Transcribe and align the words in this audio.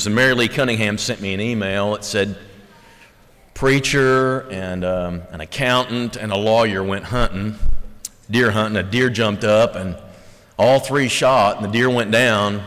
So 0.00 0.10
Mary 0.10 0.32
Lee 0.32 0.46
Cunningham 0.46 0.96
sent 0.96 1.20
me 1.20 1.34
an 1.34 1.40
email. 1.40 1.96
It 1.96 2.04
said, 2.04 2.38
preacher 3.52 4.48
and 4.48 4.84
um, 4.84 5.22
an 5.32 5.40
accountant 5.40 6.14
and 6.14 6.30
a 6.30 6.36
lawyer 6.36 6.84
went 6.84 7.06
hunting, 7.06 7.56
deer 8.30 8.52
hunting. 8.52 8.76
A 8.76 8.88
deer 8.88 9.10
jumped 9.10 9.42
up 9.42 9.74
and 9.74 9.98
all 10.56 10.78
three 10.78 11.08
shot, 11.08 11.56
and 11.56 11.64
the 11.64 11.70
deer 11.72 11.90
went 11.90 12.12
down. 12.12 12.62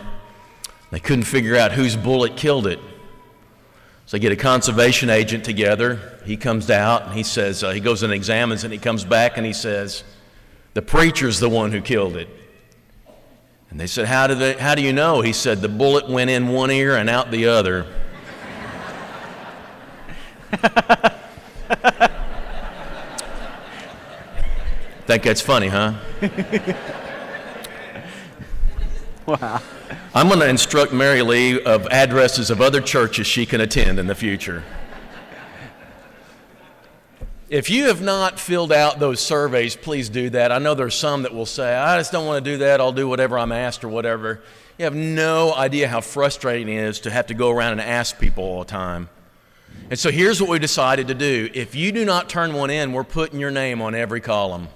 They 0.91 0.99
couldn't 0.99 1.23
figure 1.23 1.55
out 1.55 1.71
whose 1.71 1.96
bullet 1.96 2.36
killed 2.36 2.67
it. 2.67 2.79
So 4.07 4.18
they 4.18 4.20
get 4.20 4.34
a 4.34 4.36
conservation 4.36 5.09
agent 5.09 5.45
together. 5.45 6.20
He 6.25 6.36
comes 6.36 6.70
out 6.70 7.04
and 7.04 7.13
he 7.13 7.23
says, 7.23 7.63
uh, 7.63 7.70
he 7.70 7.79
goes 7.79 8.04
and 8.04 8.11
examines 8.11 8.66
and 8.66 8.73
he 8.73 8.79
comes 8.79 9.05
back 9.05 9.38
and 9.38 9.45
he 9.45 9.54
says, 9.54 10.04
the 10.73 10.82
preacher's 10.82 11.39
the 11.39 11.48
one 11.48 11.71
who 11.71 11.79
killed 11.79 12.18
it. 12.18 12.27
And 13.71 13.79
they 13.79 13.88
said, 13.88 14.05
how 14.05 14.27
do, 14.27 14.35
they, 14.35 14.53
how 14.53 14.75
do 14.75 14.83
you 14.83 14.93
know? 14.93 15.21
He 15.21 15.33
said, 15.33 15.61
the 15.61 15.69
bullet 15.69 16.07
went 16.07 16.29
in 16.29 16.49
one 16.49 16.70
ear 16.70 16.95
and 16.97 17.09
out 17.09 17.31
the 17.31 17.47
other. 17.47 17.88
Think 25.07 25.23
that's 25.23 25.41
funny, 25.41 25.70
huh? 25.70 25.93
Wow. 29.27 29.62
I'm 30.13 30.27
going 30.27 30.40
to 30.40 30.49
instruct 30.49 30.91
Mary 30.91 31.21
Lee 31.21 31.62
of 31.62 31.88
addresses 31.88 32.49
of 32.49 32.59
other 32.59 32.81
churches 32.81 33.27
she 33.27 33.45
can 33.45 33.62
attend 33.62 33.99
in 33.99 34.07
the 34.07 34.15
future. 34.15 34.63
If 37.52 37.70
you 37.70 37.88
have 37.88 38.02
not 38.02 38.40
filled 38.40 38.72
out 38.72 39.00
those 39.00 39.20
surveys, 39.20 39.76
please 39.76 40.08
do 40.08 40.30
that. 40.30 40.54
I 40.54 40.58
know 40.58 40.73
there's 40.73 40.96
some 40.96 41.23
that 41.23 41.34
will 41.34 41.46
say, 41.46 41.76
I 41.76 41.98
just 41.98 42.14
don't 42.14 42.26
want 42.26 42.46
to 42.46 42.50
do 42.50 42.60
that. 42.60 42.80
I'll 42.80 42.94
do 42.94 43.10
whatever 43.10 43.38
I'm 43.38 43.52
asked 43.52 43.84
or 43.84 43.90
whatever. 43.90 44.41
You 44.80 44.86
have 44.86 44.96
no 44.96 45.54
idea 45.54 45.90
how 45.90 46.00
frustrating 46.00 46.74
it 46.74 46.82
is 46.82 47.02
to 47.02 47.12
have 47.12 47.27
to 47.27 47.34
go 47.34 47.50
around 47.52 47.74
and 47.74 47.82
ask 47.82 48.18
people 48.18 48.46
all 48.46 48.60
the 48.60 48.70
time. 48.70 49.10
And 49.90 50.00
so 50.00 50.10
here's 50.10 50.40
what 50.40 50.50
we 50.50 50.60
decided 50.60 51.10
to 51.10 51.14
do. 51.14 51.49
If 51.54 51.76
you 51.76 51.91
do 51.91 52.05
not 52.05 52.30
turn 52.30 52.54
one 52.54 52.70
in, 52.70 52.93
we're 52.93 53.04
putting 53.04 53.38
your 53.38 53.52
name 53.52 53.82
on 53.82 53.96
every 53.96 54.21
column. 54.21 54.70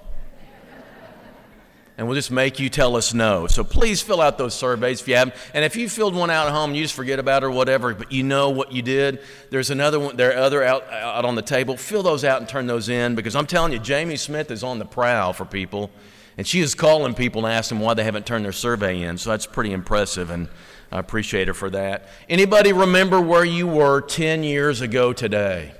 And 1.98 2.06
we'll 2.06 2.14
just 2.14 2.30
make 2.30 2.60
you 2.60 2.68
tell 2.68 2.94
us 2.94 3.14
no. 3.14 3.46
So 3.46 3.64
please 3.64 4.02
fill 4.02 4.20
out 4.20 4.36
those 4.36 4.54
surveys 4.54 5.00
if 5.00 5.08
you 5.08 5.16
haven't. 5.16 5.34
And 5.54 5.64
if 5.64 5.76
you 5.76 5.88
filled 5.88 6.14
one 6.14 6.28
out 6.28 6.46
at 6.46 6.52
home, 6.52 6.74
you 6.74 6.82
just 6.82 6.94
forget 6.94 7.18
about 7.18 7.42
it 7.42 7.46
or 7.46 7.50
whatever, 7.50 7.94
but 7.94 8.12
you 8.12 8.22
know 8.22 8.50
what 8.50 8.70
you 8.70 8.82
did. 8.82 9.20
There's 9.48 9.70
another 9.70 9.98
one, 9.98 10.16
there 10.16 10.32
are 10.32 10.36
other 10.36 10.62
out, 10.62 10.86
out 10.92 11.24
on 11.24 11.36
the 11.36 11.42
table. 11.42 11.76
Fill 11.76 12.02
those 12.02 12.22
out 12.22 12.40
and 12.40 12.48
turn 12.48 12.66
those 12.66 12.90
in 12.90 13.14
because 13.14 13.34
I'm 13.34 13.46
telling 13.46 13.72
you, 13.72 13.78
Jamie 13.78 14.16
Smith 14.16 14.50
is 14.50 14.62
on 14.62 14.78
the 14.78 14.84
prowl 14.84 15.32
for 15.32 15.46
people. 15.46 15.90
And 16.38 16.46
she 16.46 16.60
is 16.60 16.74
calling 16.74 17.14
people 17.14 17.46
and 17.46 17.54
asking 17.54 17.78
why 17.78 17.94
they 17.94 18.04
haven't 18.04 18.26
turned 18.26 18.44
their 18.44 18.52
survey 18.52 19.02
in. 19.02 19.16
So 19.16 19.30
that's 19.30 19.46
pretty 19.46 19.72
impressive. 19.72 20.28
And 20.28 20.48
I 20.92 20.98
appreciate 20.98 21.48
her 21.48 21.54
for 21.54 21.70
that. 21.70 22.08
Anybody 22.28 22.74
remember 22.74 23.20
where 23.22 23.44
you 23.44 23.66
were 23.66 24.02
10 24.02 24.42
years 24.44 24.82
ago 24.82 25.14
today? 25.14 25.72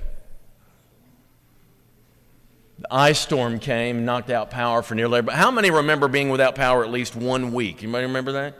The 2.88 2.94
ice 2.94 3.18
storm 3.18 3.58
came, 3.58 4.04
knocked 4.04 4.30
out 4.30 4.48
power 4.48 4.80
for 4.80 4.94
nearly 4.94 5.18
everybody. 5.18 5.36
How 5.36 5.50
many 5.50 5.72
remember 5.72 6.06
being 6.06 6.28
without 6.28 6.54
power 6.54 6.84
at 6.84 6.90
least 6.92 7.16
one 7.16 7.52
week? 7.52 7.82
Anybody 7.82 8.06
remember 8.06 8.32
that? 8.32 8.54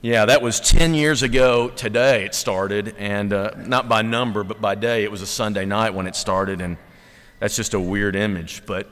Yeah, 0.00 0.26
that 0.26 0.42
was 0.42 0.60
10 0.60 0.94
years 0.94 1.24
ago 1.24 1.70
today 1.70 2.24
it 2.24 2.36
started, 2.36 2.94
and 2.98 3.32
uh, 3.32 3.50
not 3.56 3.88
by 3.88 4.02
number, 4.02 4.44
but 4.44 4.60
by 4.60 4.76
day. 4.76 5.02
It 5.02 5.10
was 5.10 5.22
a 5.22 5.26
Sunday 5.26 5.64
night 5.64 5.92
when 5.92 6.06
it 6.06 6.14
started, 6.14 6.60
and 6.60 6.76
that's 7.40 7.56
just 7.56 7.74
a 7.74 7.80
weird 7.80 8.14
image. 8.14 8.64
But 8.64 8.88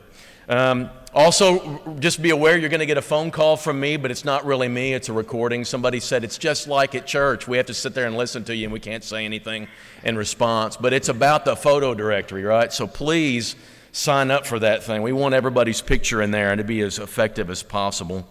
um, 0.48 0.90
also, 1.14 1.96
just 2.00 2.20
be 2.20 2.30
aware 2.30 2.56
you're 2.58 2.70
going 2.70 2.80
to 2.80 2.86
get 2.86 2.98
a 2.98 3.02
phone 3.02 3.30
call 3.30 3.56
from 3.56 3.78
me, 3.78 3.96
but 3.96 4.10
it's 4.10 4.24
not 4.24 4.44
really 4.44 4.66
me, 4.66 4.94
it's 4.94 5.08
a 5.08 5.12
recording. 5.12 5.64
Somebody 5.64 6.00
said 6.00 6.24
it's 6.24 6.38
just 6.38 6.66
like 6.66 6.96
at 6.96 7.06
church. 7.06 7.46
We 7.46 7.56
have 7.58 7.66
to 7.66 7.74
sit 7.74 7.94
there 7.94 8.06
and 8.08 8.16
listen 8.16 8.42
to 8.46 8.56
you, 8.56 8.64
and 8.64 8.72
we 8.72 8.80
can't 8.80 9.04
say 9.04 9.24
anything 9.24 9.68
in 10.02 10.16
response. 10.16 10.76
But 10.76 10.92
it's 10.92 11.08
about 11.08 11.44
the 11.44 11.54
photo 11.54 11.94
directory, 11.94 12.42
right? 12.42 12.72
So 12.72 12.88
please 12.88 13.54
sign 13.94 14.30
up 14.30 14.46
for 14.46 14.58
that 14.58 14.82
thing. 14.82 15.02
We 15.02 15.12
want 15.12 15.34
everybody's 15.34 15.80
picture 15.80 16.20
in 16.20 16.30
there 16.30 16.50
and 16.50 16.58
to 16.58 16.64
be 16.64 16.80
as 16.80 16.98
effective 16.98 17.48
as 17.48 17.62
possible. 17.62 18.26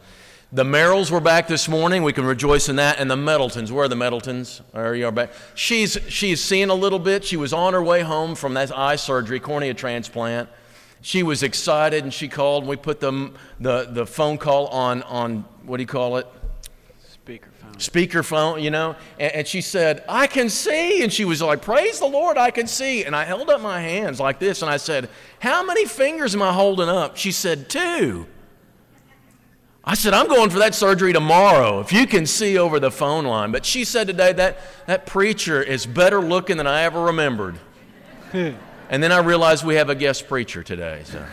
The 0.51 0.63
Merrills 0.63 1.09
were 1.09 1.19
back 1.19 1.47
this 1.47 1.67
morning. 1.67 2.03
We 2.03 2.13
can 2.13 2.25
rejoice 2.25 2.69
in 2.69 2.75
that. 2.75 2.99
And 2.99 3.09
the 3.09 3.15
Middletons, 3.15 3.71
where 3.71 3.85
are 3.85 3.87
the 3.87 3.95
Middletons? 3.95 4.61
Are 4.73 4.93
you 4.93 5.09
back? 5.11 5.31
She's, 5.55 5.97
she's 6.09 6.43
seeing 6.43 6.69
a 6.69 6.75
little 6.75 6.99
bit. 6.99 7.23
She 7.23 7.37
was 7.37 7.53
on 7.53 7.73
her 7.73 7.81
way 7.81 8.01
home 8.01 8.35
from 8.35 8.53
that 8.53 8.77
eye 8.77 8.97
surgery, 8.97 9.39
cornea 9.39 9.73
transplant 9.73 10.49
she 11.03 11.21
was 11.21 11.43
excited 11.43 12.05
and 12.05 12.13
she 12.13 12.29
called 12.29 12.63
and 12.63 12.69
we 12.69 12.77
put 12.77 13.01
the, 13.01 13.31
the, 13.59 13.83
the 13.91 14.05
phone 14.05 14.37
call 14.37 14.67
on, 14.67 15.03
on, 15.03 15.41
what 15.63 15.77
do 15.77 15.83
you 15.83 15.87
call 15.87 16.15
it? 16.15 16.25
Speakerphone. 17.25 17.77
Speakerphone, 17.77 18.61
you 18.61 18.69
know. 18.69 18.95
And, 19.17 19.33
and 19.33 19.47
she 19.47 19.61
said, 19.61 20.03
I 20.09 20.27
can 20.27 20.49
see. 20.49 21.03
And 21.03 21.11
she 21.11 21.23
was 21.23 21.41
like, 21.41 21.61
Praise 21.61 21.99
the 21.99 22.05
Lord, 22.05 22.37
I 22.37 22.51
can 22.51 22.67
see. 22.67 23.05
And 23.05 23.15
I 23.15 23.23
held 23.23 23.49
up 23.49 23.61
my 23.61 23.79
hands 23.79 24.19
like 24.19 24.39
this 24.39 24.61
and 24.61 24.69
I 24.69 24.77
said, 24.77 25.09
How 25.39 25.65
many 25.65 25.85
fingers 25.85 26.35
am 26.35 26.41
I 26.41 26.51
holding 26.51 26.89
up? 26.89 27.15
She 27.15 27.31
said, 27.31 27.69
Two. 27.69 28.27
I 29.85 29.95
said, 29.95 30.13
I'm 30.13 30.27
going 30.27 30.49
for 30.49 30.59
that 30.59 30.75
surgery 30.75 31.11
tomorrow 31.11 31.81
if 31.81 31.91
you 31.91 32.07
can 32.07 32.25
see 32.25 32.57
over 32.57 32.79
the 32.79 32.91
phone 32.91 33.25
line. 33.25 33.51
But 33.51 33.65
she 33.65 33.83
said 33.83 34.07
today 34.07 34.31
that 34.33 34.59
that 34.87 35.05
preacher 35.05 35.61
is 35.61 35.85
better 35.85 36.21
looking 36.21 36.57
than 36.57 36.67
I 36.67 36.83
ever 36.83 37.01
remembered. 37.01 37.59
And 38.89 39.01
then 39.01 39.11
I 39.11 39.19
realized 39.19 39.65
we 39.65 39.75
have 39.75 39.89
a 39.89 39.95
guest 39.95 40.27
preacher 40.27 40.61
today. 40.61 41.01
So. 41.05 41.25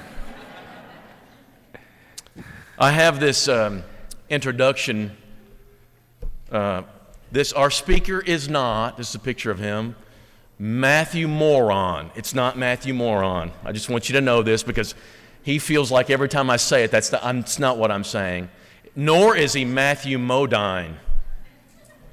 I 2.79 2.91
have 2.91 3.21
this 3.21 3.49
um, 3.49 3.83
introduction. 4.31 5.15
Uh, 6.51 6.83
this 7.33 7.53
our 7.53 7.71
speaker 7.71 8.21
is 8.21 8.49
not. 8.49 8.97
This 8.97 9.11
is 9.11 9.15
a 9.15 9.21
picture 9.21 9.51
of 9.51 9.59
him. 9.59 9.97
Matthew 10.59 11.27
Morine. 11.27 12.11
It's 12.15 12.35
not 12.35 12.59
Matthew 12.59 12.93
Moron. 12.93 13.51
I 13.65 13.73
just 13.73 13.89
want 13.89 14.09
you 14.09 14.15
to 14.15 14.21
know 14.21 14.43
this 14.43 14.63
because 14.63 14.95
he 15.43 15.59
feels 15.59 15.91
like 15.91 16.11
every 16.11 16.29
time 16.29 16.51
I 16.51 16.59
say 16.59 16.85
it, 16.85 16.91
that's, 16.91 17.09
the, 17.09 17.25
I'm, 17.25 17.39
it's 17.39 17.59
not 17.59 17.79
what 17.79 17.91
I'm 17.91 18.05
saying. 18.05 18.51
Nor 18.95 19.37
is 19.37 19.55
he 19.55 19.65
Matthew 19.65 20.19
Modine. 20.19 20.97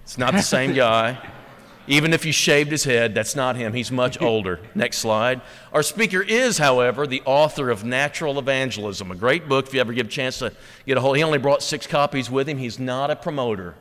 It's 0.03 0.17
not 0.17 0.33
the 0.33 0.41
same 0.41 0.73
guy. 0.75 1.17
Even 1.89 2.13
if 2.13 2.25
you 2.25 2.31
shaved 2.31 2.71
his 2.71 2.83
head, 2.83 3.13
that's 3.15 3.35
not 3.35 3.55
him. 3.55 3.73
He's 3.73 3.91
much 3.91 4.21
older. 4.21 4.59
Next 4.75 4.99
slide. 4.99 5.41
Our 5.73 5.83
speaker 5.83 6.21
is, 6.21 6.57
however, 6.57 7.05
the 7.05 7.21
author 7.25 7.69
of 7.69 7.83
Natural 7.83 8.39
Evangelism, 8.39 9.11
a 9.11 9.15
great 9.15 9.49
book 9.49 9.67
if 9.67 9.73
you 9.73 9.81
ever 9.81 9.93
get 9.93 10.05
a 10.05 10.09
chance 10.09 10.39
to 10.39 10.53
get 10.85 10.97
a 10.97 11.01
hold. 11.01 11.17
He 11.17 11.23
only 11.23 11.37
brought 11.37 11.63
six 11.63 11.87
copies 11.87 12.29
with 12.29 12.47
him. 12.47 12.57
He's 12.57 12.79
not 12.79 13.11
a 13.11 13.15
promoter, 13.15 13.75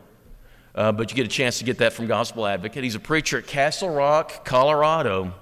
uh, 0.76 0.92
but 0.92 1.10
you 1.10 1.16
get 1.16 1.26
a 1.26 1.30
chance 1.30 1.58
to 1.58 1.64
get 1.64 1.78
that 1.78 1.94
from 1.94 2.06
Gospel 2.06 2.46
Advocate. 2.46 2.84
He's 2.84 2.94
a 2.94 3.00
preacher 3.00 3.38
at 3.38 3.46
Castle 3.46 3.88
Rock, 3.88 4.44
Colorado, 4.44 5.32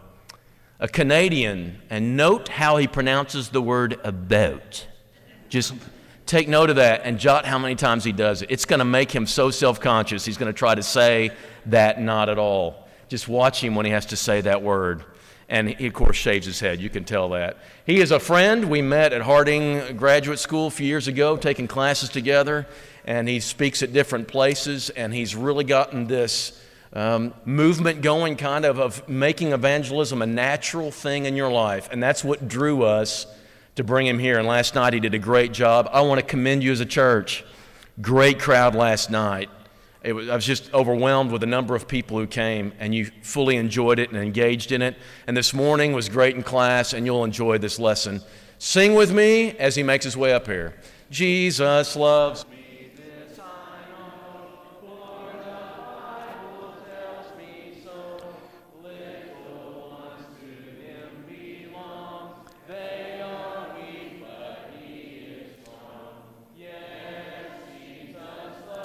a 0.78 0.86
Canadian. 0.86 1.82
And 1.90 2.16
note 2.16 2.48
how 2.48 2.76
he 2.76 2.86
pronounces 2.86 3.48
the 3.48 3.60
word 3.60 3.98
about. 4.04 4.86
Just 5.48 5.74
take 6.24 6.48
note 6.48 6.70
of 6.70 6.76
that 6.76 7.02
and 7.04 7.18
jot 7.18 7.46
how 7.46 7.58
many 7.58 7.74
times 7.74 8.04
he 8.04 8.12
does 8.12 8.42
it. 8.42 8.50
It's 8.50 8.64
going 8.64 8.78
to 8.78 8.84
make 8.84 9.10
him 9.10 9.26
so 9.26 9.50
self 9.50 9.80
conscious. 9.80 10.24
He's 10.24 10.38
going 10.38 10.52
to 10.52 10.56
try 10.56 10.74
to 10.76 10.82
say 10.82 11.32
that 11.66 12.00
not 12.00 12.28
at 12.28 12.38
all. 12.38 12.88
Just 13.08 13.28
watch 13.28 13.62
him 13.62 13.74
when 13.74 13.86
he 13.86 13.92
has 13.92 14.06
to 14.06 14.16
say 14.16 14.40
that 14.42 14.62
word. 14.62 15.04
And 15.48 15.68
he, 15.68 15.88
of 15.88 15.92
course, 15.92 16.16
shaves 16.16 16.46
his 16.46 16.58
head. 16.58 16.80
You 16.80 16.88
can 16.88 17.04
tell 17.04 17.28
that. 17.30 17.58
He 17.84 18.00
is 18.00 18.12
a 18.12 18.20
friend. 18.20 18.70
We 18.70 18.80
met 18.82 19.12
at 19.12 19.20
Harding 19.20 19.96
Graduate 19.96 20.38
School 20.38 20.68
a 20.68 20.70
few 20.70 20.86
years 20.86 21.06
ago, 21.06 21.36
taking 21.36 21.68
classes 21.68 22.08
together. 22.08 22.66
And 23.04 23.28
he 23.28 23.40
speaks 23.40 23.82
at 23.82 23.92
different 23.92 24.28
places. 24.28 24.90
And 24.90 25.12
he's 25.12 25.34
really 25.34 25.64
gotten 25.64 26.06
this 26.06 26.60
um, 26.92 27.34
movement 27.44 28.02
going, 28.02 28.36
kind 28.36 28.64
of, 28.64 28.78
of 28.78 29.08
making 29.08 29.52
evangelism 29.52 30.22
a 30.22 30.26
natural 30.26 30.90
thing 30.90 31.26
in 31.26 31.36
your 31.36 31.50
life. 31.50 31.88
And 31.90 32.02
that's 32.02 32.22
what 32.22 32.48
drew 32.48 32.84
us 32.84 33.26
to 33.74 33.84
bring 33.84 34.06
him 34.06 34.18
here. 34.18 34.38
And 34.38 34.46
last 34.46 34.74
night 34.74 34.92
he 34.92 35.00
did 35.00 35.14
a 35.14 35.18
great 35.18 35.52
job. 35.52 35.88
I 35.92 36.02
want 36.02 36.20
to 36.20 36.26
commend 36.26 36.62
you 36.62 36.72
as 36.72 36.80
a 36.80 36.86
church. 36.86 37.44
Great 38.00 38.38
crowd 38.40 38.74
last 38.74 39.10
night. 39.10 39.50
Was, 40.04 40.28
I 40.28 40.34
was 40.34 40.44
just 40.44 40.72
overwhelmed 40.74 41.32
with 41.32 41.40
the 41.40 41.46
number 41.46 41.74
of 41.74 41.88
people 41.88 42.18
who 42.18 42.26
came, 42.26 42.72
and 42.78 42.94
you 42.94 43.06
fully 43.22 43.56
enjoyed 43.56 43.98
it 43.98 44.10
and 44.10 44.18
engaged 44.18 44.70
in 44.70 44.82
it. 44.82 44.96
And 45.26 45.36
this 45.36 45.54
morning 45.54 45.94
was 45.94 46.10
great 46.10 46.36
in 46.36 46.42
class, 46.42 46.92
and 46.92 47.06
you'll 47.06 47.24
enjoy 47.24 47.56
this 47.58 47.78
lesson. 47.78 48.20
Sing 48.58 48.94
with 48.94 49.12
me 49.12 49.52
as 49.52 49.74
he 49.74 49.82
makes 49.82 50.04
his 50.04 50.16
way 50.16 50.34
up 50.34 50.46
here. 50.46 50.74
Jesus 51.10 51.96
loves 51.96 52.46
me. 52.48 52.53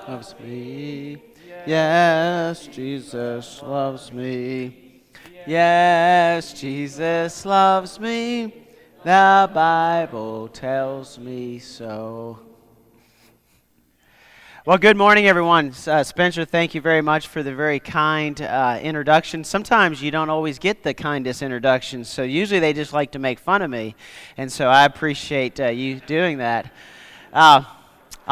Loves 0.10 0.34
me. 0.44 1.22
Yes, 1.68 2.66
Jesus 2.66 3.62
loves 3.62 4.12
me. 4.12 5.04
Yes, 5.46 6.52
Jesus 6.52 7.46
loves 7.46 8.00
me. 8.00 8.66
The 9.04 9.52
Bible 9.54 10.48
tells 10.48 11.20
me 11.20 11.60
so. 11.60 12.40
Well, 14.66 14.80
good 14.80 14.98
morning, 14.98 15.28
everyone. 15.28 15.74
Uh, 15.86 16.04
Spencer, 16.04 16.44
thank 16.44 16.74
you 16.74 16.82
very 16.82 17.02
much 17.02 17.28
for 17.28 17.44
the 17.44 17.54
very 17.54 17.80
kind 17.80 18.42
uh, 18.42 18.80
introduction. 18.82 19.44
Sometimes 19.44 20.02
you 20.02 20.10
don't 20.10 20.32
always 20.32 20.58
get 20.58 20.82
the 20.82 20.96
kindest 20.96 21.44
introductions, 21.44 22.10
so 22.10 22.24
usually 22.24 22.60
they 22.60 22.74
just 22.74 22.94
like 22.94 23.12
to 23.12 23.20
make 23.20 23.38
fun 23.38 23.62
of 23.62 23.70
me, 23.70 23.94
and 24.38 24.52
so 24.52 24.70
I 24.70 24.86
appreciate 24.86 25.60
uh, 25.60 25.68
you 25.68 26.00
doing 26.00 26.40
that. 26.40 26.74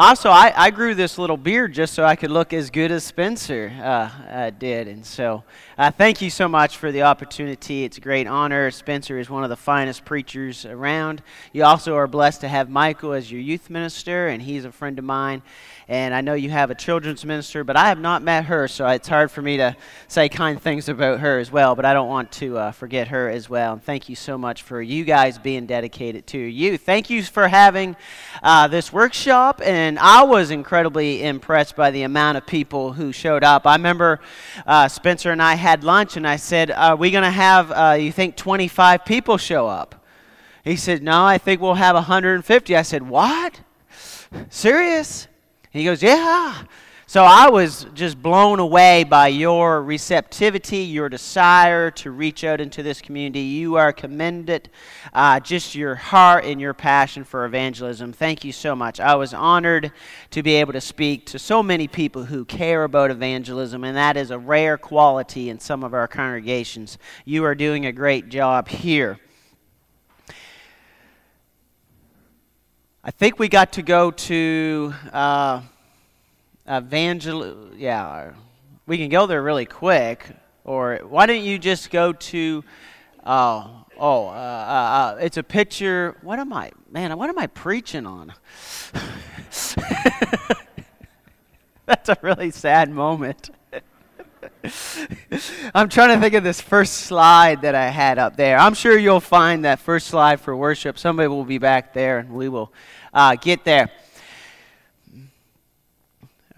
Also, 0.00 0.30
I, 0.30 0.52
I, 0.56 0.70
grew 0.70 0.94
this 0.94 1.18
little 1.18 1.36
beard 1.36 1.72
just 1.72 1.92
so 1.92 2.04
I 2.04 2.14
could 2.14 2.30
look 2.30 2.52
as 2.52 2.70
good 2.70 2.92
as 2.92 3.02
Spencer 3.02 3.72
uh, 3.80 4.08
uh, 4.30 4.50
did. 4.50 4.86
And 4.86 5.04
so, 5.04 5.42
uh, 5.76 5.90
thank 5.90 6.22
you 6.22 6.30
so 6.30 6.46
much 6.46 6.76
for 6.76 6.92
the 6.92 7.02
opportunity. 7.02 7.82
It's 7.82 7.98
a 7.98 8.00
great 8.00 8.28
honor. 8.28 8.70
Spencer 8.70 9.18
is 9.18 9.28
one 9.28 9.42
of 9.42 9.50
the 9.50 9.56
finest 9.56 10.04
preachers 10.04 10.64
around. 10.64 11.20
You 11.52 11.64
also 11.64 11.96
are 11.96 12.06
blessed 12.06 12.42
to 12.42 12.48
have 12.48 12.70
Michael 12.70 13.12
as 13.12 13.32
your 13.32 13.40
youth 13.40 13.70
minister, 13.70 14.28
and 14.28 14.40
he's 14.40 14.64
a 14.64 14.70
friend 14.70 15.00
of 15.00 15.04
mine. 15.04 15.42
And 15.88 16.14
I 16.14 16.20
know 16.20 16.34
you 16.34 16.50
have 16.50 16.70
a 16.70 16.74
children's 16.74 17.24
minister, 17.24 17.64
but 17.64 17.74
I 17.74 17.88
have 17.88 17.98
not 17.98 18.22
met 18.22 18.44
her, 18.44 18.68
so 18.68 18.86
it's 18.88 19.08
hard 19.08 19.30
for 19.30 19.40
me 19.40 19.56
to 19.56 19.74
say 20.06 20.28
kind 20.28 20.60
things 20.60 20.88
about 20.88 21.20
her 21.20 21.38
as 21.38 21.50
well. 21.50 21.74
But 21.74 21.86
I 21.86 21.94
don't 21.94 22.08
want 22.08 22.30
to 22.32 22.58
uh, 22.58 22.72
forget 22.72 23.08
her 23.08 23.30
as 23.30 23.48
well. 23.48 23.72
And 23.72 23.82
thank 23.82 24.08
you 24.08 24.14
so 24.14 24.36
much 24.36 24.62
for 24.62 24.82
you 24.82 25.04
guys 25.04 25.38
being 25.38 25.64
dedicated 25.64 26.26
to 26.28 26.38
you. 26.38 26.76
Thank 26.76 27.08
you 27.08 27.22
for 27.22 27.48
having 27.48 27.96
uh, 28.42 28.68
this 28.68 28.92
workshop. 28.92 29.62
And 29.64 29.87
I 29.96 30.24
was 30.24 30.50
incredibly 30.50 31.22
impressed 31.22 31.76
by 31.76 31.92
the 31.92 32.02
amount 32.02 32.36
of 32.36 32.44
people 32.44 32.94
who 32.94 33.12
showed 33.12 33.44
up. 33.44 33.64
I 33.64 33.76
remember 33.76 34.18
uh, 34.66 34.88
Spencer 34.88 35.30
and 35.30 35.40
I 35.40 35.54
had 35.54 35.84
lunch, 35.84 36.16
and 36.16 36.26
I 36.26 36.34
said, 36.34 36.72
Are 36.72 36.96
we 36.96 37.12
going 37.12 37.22
to 37.22 37.30
have, 37.30 37.70
uh, 37.70 37.96
you 37.96 38.10
think, 38.10 38.34
25 38.34 39.04
people 39.04 39.38
show 39.38 39.68
up? 39.68 40.04
He 40.64 40.74
said, 40.74 41.00
No, 41.00 41.24
I 41.24 41.38
think 41.38 41.60
we'll 41.60 41.74
have 41.74 41.94
150. 41.94 42.74
I 42.74 42.82
said, 42.82 43.08
What? 43.08 43.60
Serious? 44.50 45.28
He 45.70 45.84
goes, 45.84 46.02
Yeah. 46.02 46.64
So 47.10 47.24
I 47.24 47.48
was 47.48 47.86
just 47.94 48.22
blown 48.22 48.58
away 48.58 49.02
by 49.02 49.28
your 49.28 49.82
receptivity, 49.82 50.80
your 50.80 51.08
desire 51.08 51.90
to 51.92 52.10
reach 52.10 52.44
out 52.44 52.60
into 52.60 52.82
this 52.82 53.00
community. 53.00 53.40
You 53.40 53.76
are 53.76 53.94
commended, 53.94 54.68
uh, 55.14 55.40
just 55.40 55.74
your 55.74 55.94
heart 55.94 56.44
and 56.44 56.60
your 56.60 56.74
passion 56.74 57.24
for 57.24 57.46
evangelism. 57.46 58.12
Thank 58.12 58.44
you 58.44 58.52
so 58.52 58.76
much. 58.76 59.00
I 59.00 59.14
was 59.14 59.32
honored 59.32 59.90
to 60.32 60.42
be 60.42 60.56
able 60.56 60.74
to 60.74 60.82
speak 60.82 61.24
to 61.28 61.38
so 61.38 61.62
many 61.62 61.88
people 61.88 62.24
who 62.24 62.44
care 62.44 62.84
about 62.84 63.10
evangelism, 63.10 63.84
and 63.84 63.96
that 63.96 64.18
is 64.18 64.30
a 64.30 64.38
rare 64.38 64.76
quality 64.76 65.48
in 65.48 65.60
some 65.60 65.82
of 65.82 65.94
our 65.94 66.08
congregations. 66.08 66.98
You 67.24 67.42
are 67.44 67.54
doing 67.54 67.86
a 67.86 67.92
great 67.92 68.28
job 68.28 68.68
here. 68.68 69.18
I 73.02 73.10
think 73.12 73.38
we 73.38 73.48
got 73.48 73.72
to 73.72 73.82
go 73.82 74.10
to 74.10 74.92
uh, 75.10 75.62
Evangel. 76.70 77.70
Yeah, 77.76 78.32
we 78.86 78.98
can 78.98 79.08
go 79.08 79.26
there 79.26 79.42
really 79.42 79.66
quick. 79.66 80.26
Or 80.64 80.98
why 81.08 81.26
don't 81.26 81.42
you 81.42 81.58
just 81.58 81.90
go 81.90 82.12
to? 82.12 82.62
Oh, 83.24 83.84
oh, 83.98 84.26
uh, 84.26 84.30
uh, 84.30 84.34
uh, 84.34 85.18
it's 85.20 85.36
a 85.38 85.42
picture. 85.42 86.16
What 86.22 86.38
am 86.38 86.52
I, 86.52 86.72
man? 86.90 87.16
What 87.18 87.30
am 87.30 87.38
I 87.38 87.46
preaching 87.46 88.06
on? 88.06 88.34
That's 91.86 92.10
a 92.10 92.18
really 92.20 92.50
sad 92.50 92.90
moment. 92.90 93.50
I'm 95.74 95.88
trying 95.88 96.14
to 96.14 96.20
think 96.20 96.34
of 96.34 96.44
this 96.44 96.60
first 96.60 96.92
slide 96.94 97.62
that 97.62 97.74
I 97.74 97.88
had 97.88 98.18
up 98.18 98.36
there. 98.36 98.58
I'm 98.58 98.74
sure 98.74 98.98
you'll 98.98 99.20
find 99.20 99.64
that 99.64 99.78
first 99.78 100.08
slide 100.08 100.40
for 100.40 100.54
worship. 100.54 100.98
Somebody 100.98 101.28
will 101.28 101.44
be 101.44 101.58
back 101.58 101.94
there 101.94 102.18
and 102.18 102.30
we 102.30 102.48
will 102.48 102.72
uh, 103.14 103.36
get 103.36 103.64
there. 103.64 103.90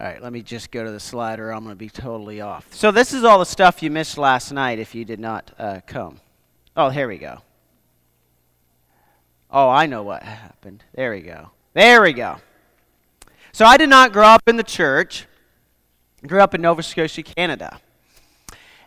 All 0.01 0.07
right, 0.07 0.19
let 0.19 0.33
me 0.33 0.41
just 0.41 0.71
go 0.71 0.83
to 0.83 0.89
the 0.89 0.99
slider. 0.99 1.51
I'm 1.51 1.63
going 1.63 1.75
to 1.75 1.79
be 1.79 1.87
totally 1.87 2.41
off. 2.41 2.73
So, 2.73 2.89
this 2.89 3.13
is 3.13 3.23
all 3.23 3.37
the 3.37 3.45
stuff 3.45 3.83
you 3.83 3.91
missed 3.91 4.17
last 4.17 4.51
night 4.51 4.79
if 4.79 4.95
you 4.95 5.05
did 5.05 5.19
not 5.19 5.51
uh, 5.59 5.81
come. 5.85 6.19
Oh, 6.75 6.89
here 6.89 7.07
we 7.07 7.19
go. 7.19 7.43
Oh, 9.51 9.69
I 9.69 9.85
know 9.85 10.01
what 10.01 10.23
happened. 10.23 10.83
There 10.95 11.11
we 11.11 11.21
go. 11.21 11.51
There 11.75 12.01
we 12.01 12.13
go. 12.13 12.37
So, 13.51 13.63
I 13.63 13.77
did 13.77 13.89
not 13.89 14.11
grow 14.11 14.25
up 14.25 14.41
in 14.47 14.55
the 14.55 14.63
church, 14.63 15.27
I 16.23 16.27
grew 16.27 16.39
up 16.39 16.55
in 16.55 16.61
Nova 16.61 16.81
Scotia, 16.81 17.21
Canada 17.21 17.79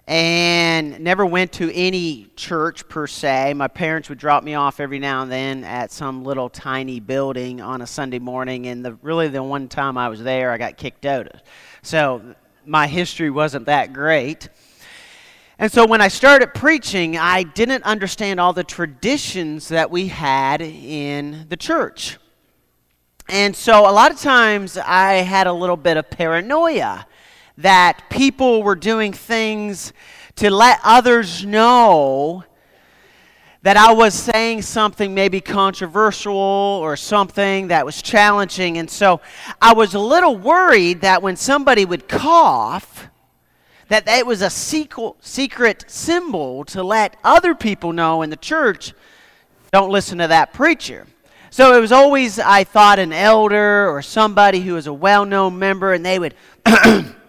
and 0.06 1.00
never 1.00 1.24
went 1.24 1.52
to 1.52 1.74
any 1.74 2.26
church 2.36 2.86
per 2.88 3.06
se. 3.06 3.54
My 3.54 3.68
parents 3.68 4.08
would 4.10 4.18
drop 4.18 4.44
me 4.44 4.54
off 4.54 4.80
every 4.80 4.98
now 4.98 5.22
and 5.22 5.32
then 5.32 5.64
at 5.64 5.90
some 5.90 6.24
little 6.24 6.50
tiny 6.50 7.00
building 7.00 7.60
on 7.60 7.80
a 7.80 7.86
Sunday 7.86 8.18
morning, 8.18 8.66
and 8.66 8.84
the 8.84 8.92
really 9.02 9.28
the 9.28 9.42
one 9.42 9.68
time 9.68 9.96
I 9.96 10.08
was 10.08 10.22
there, 10.22 10.50
I 10.50 10.58
got 10.58 10.76
kicked 10.76 11.06
out. 11.06 11.28
So 11.82 12.34
my 12.66 12.86
history 12.86 13.30
wasn't 13.30 13.66
that 13.66 13.92
great. 13.92 14.48
And 15.58 15.70
so 15.70 15.86
when 15.86 16.00
I 16.00 16.08
started 16.08 16.52
preaching, 16.52 17.16
I 17.16 17.44
didn't 17.44 17.84
understand 17.84 18.40
all 18.40 18.52
the 18.52 18.64
traditions 18.64 19.68
that 19.68 19.90
we 19.90 20.08
had 20.08 20.60
in 20.60 21.46
the 21.48 21.56
church. 21.56 22.18
And 23.28 23.56
so 23.56 23.88
a 23.88 23.92
lot 23.92 24.10
of 24.10 24.18
times 24.18 24.76
I 24.76 25.14
had 25.14 25.46
a 25.46 25.52
little 25.52 25.76
bit 25.76 25.96
of 25.96 26.10
paranoia 26.10 27.06
that 27.58 28.10
people 28.10 28.62
were 28.62 28.74
doing 28.74 29.12
things 29.12 29.92
to 30.36 30.50
let 30.50 30.80
others 30.82 31.44
know 31.44 32.44
that 33.62 33.76
I 33.78 33.92
was 33.92 34.12
saying 34.12 34.60
something 34.60 35.14
maybe 35.14 35.40
controversial 35.40 36.34
or 36.34 36.96
something 36.96 37.68
that 37.68 37.86
was 37.86 38.02
challenging. 38.02 38.76
And 38.76 38.90
so 38.90 39.22
I 39.62 39.72
was 39.72 39.94
a 39.94 39.98
little 39.98 40.36
worried 40.36 41.00
that 41.00 41.22
when 41.22 41.36
somebody 41.36 41.86
would 41.86 42.06
cough, 42.06 43.08
that 43.88 44.06
it 44.06 44.26
was 44.26 44.42
a 44.42 44.50
secret 44.50 45.84
symbol 45.86 46.64
to 46.66 46.82
let 46.82 47.16
other 47.24 47.54
people 47.54 47.92
know 47.94 48.20
in 48.20 48.28
the 48.28 48.36
church 48.36 48.92
don't 49.72 49.90
listen 49.90 50.18
to 50.18 50.28
that 50.28 50.52
preacher. 50.52 51.06
So 51.48 51.74
it 51.76 51.80
was 51.80 51.92
always, 51.92 52.38
I 52.38 52.64
thought, 52.64 52.98
an 52.98 53.12
elder 53.12 53.88
or 53.88 54.02
somebody 54.02 54.60
who 54.60 54.74
was 54.74 54.88
a 54.88 54.92
well 54.92 55.24
known 55.24 55.58
member, 55.58 55.92
and 55.92 56.04
they 56.04 56.18
would 56.18 56.34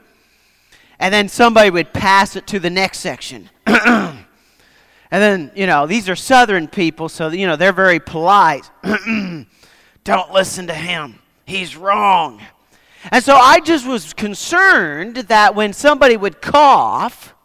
and 0.99 1.13
then 1.13 1.27
somebody 1.27 1.69
would 1.69 1.93
pass 1.93 2.35
it 2.35 2.47
to 2.47 2.59
the 2.59 2.69
next 2.69 2.99
section. 2.99 3.49
and 3.65 4.25
then, 5.11 5.51
you 5.55 5.67
know, 5.67 5.87
these 5.87 6.09
are 6.09 6.15
southern 6.15 6.67
people, 6.67 7.09
so, 7.09 7.29
you 7.29 7.47
know, 7.47 7.55
they're 7.55 7.73
very 7.73 7.99
polite. 7.99 8.69
Don't 10.03 10.31
listen 10.31 10.67
to 10.67 10.73
him, 10.73 11.19
he's 11.45 11.75
wrong. 11.75 12.41
And 13.11 13.23
so 13.23 13.35
I 13.35 13.59
just 13.59 13.87
was 13.87 14.13
concerned 14.13 15.15
that 15.15 15.53
when 15.53 15.73
somebody 15.73 16.17
would 16.17 16.41
cough, 16.41 17.35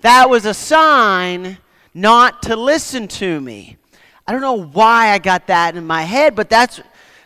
that 0.00 0.28
was 0.28 0.44
a 0.44 0.52
sign 0.52 1.56
not 1.94 2.42
to 2.42 2.56
listen 2.56 3.08
to 3.08 3.40
me. 3.40 3.78
I 4.26 4.32
don't 4.32 4.40
know 4.40 4.62
why 4.62 5.10
I 5.10 5.18
got 5.18 5.46
that 5.46 5.76
in 5.76 5.86
my 5.86 6.02
head, 6.02 6.34
but 6.34 6.50
that's, 6.50 6.80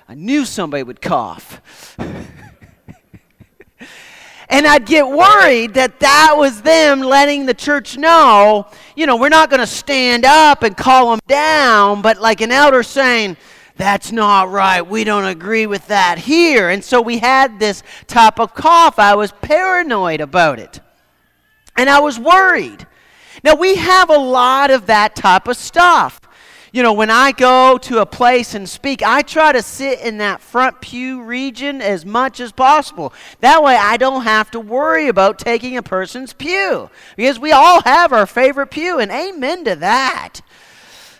I 0.09 0.15
knew 0.15 0.45
somebody 0.45 0.83
would 0.83 1.01
cough. 1.01 1.97
And 4.51 4.67
I'd 4.67 4.87
get 4.87 5.07
worried 5.07 5.75
that 5.75 6.01
that 6.01 6.35
was 6.37 6.63
them 6.63 7.01
letting 7.01 7.45
the 7.45 7.53
church 7.53 7.99
know, 7.99 8.67
you 8.97 9.05
know, 9.07 9.17
we're 9.17 9.29
not 9.29 9.51
going 9.51 9.61
to 9.61 9.67
stand 9.67 10.25
up 10.25 10.63
and 10.63 10.75
call 10.75 11.11
them 11.11 11.21
down, 11.27 12.01
but 12.01 12.19
like 12.19 12.41
an 12.41 12.51
elder 12.51 12.83
saying, 12.83 13.37
that's 13.77 14.11
not 14.11 14.51
right. 14.51 14.83
We 14.83 15.05
don't 15.05 15.27
agree 15.27 15.67
with 15.67 15.87
that 15.89 16.19
here. 16.19 16.71
And 16.71 16.83
so 16.83 17.01
we 17.01 17.19
had 17.19 17.61
this 17.61 17.83
type 18.07 18.41
of 18.41 18.55
cough. 18.55 18.99
I 18.99 19.15
was 19.15 19.33
paranoid 19.41 20.21
about 20.21 20.59
it. 20.59 20.81
And 21.77 21.89
I 21.89 22.01
was 22.01 22.19
worried. 22.19 22.87
Now, 23.45 23.55
we 23.55 23.77
have 23.77 24.11
a 24.11 24.17
lot 24.17 24.71
of 24.71 24.87
that 24.87 25.15
type 25.15 25.47
of 25.47 25.57
stuff. 25.57 26.21
You 26.73 26.83
know, 26.83 26.93
when 26.93 27.11
I 27.11 27.33
go 27.33 27.79
to 27.79 27.99
a 27.99 28.07
place 28.07 28.55
and 28.55 28.69
speak, 28.69 29.03
I 29.03 29.23
try 29.23 29.53
to 29.53 29.63
sit 29.63 30.01
in 30.01 30.19
that 30.19 30.41
front 30.41 30.81
pew 30.81 31.23
region 31.23 31.81
as 31.81 32.05
much 32.05 32.41
as 32.41 32.53
possible. 32.53 33.13
That 33.41 33.63
way 33.63 33.75
I 33.75 33.97
don't 33.97 34.23
have 34.23 34.51
to 34.51 34.61
worry 34.61 35.09
about 35.09 35.39
taking 35.39 35.77
a 35.77 35.83
person's 35.83 36.33
pew. 36.33 36.91
Because 37.17 37.39
we 37.39 37.53
all 37.53 37.81
have 37.83 38.13
our 38.13 38.27
favorite 38.27 38.71
pew, 38.71 38.99
and 38.99 39.11
amen 39.11 39.65
to 39.65 39.77
that. 39.77 40.41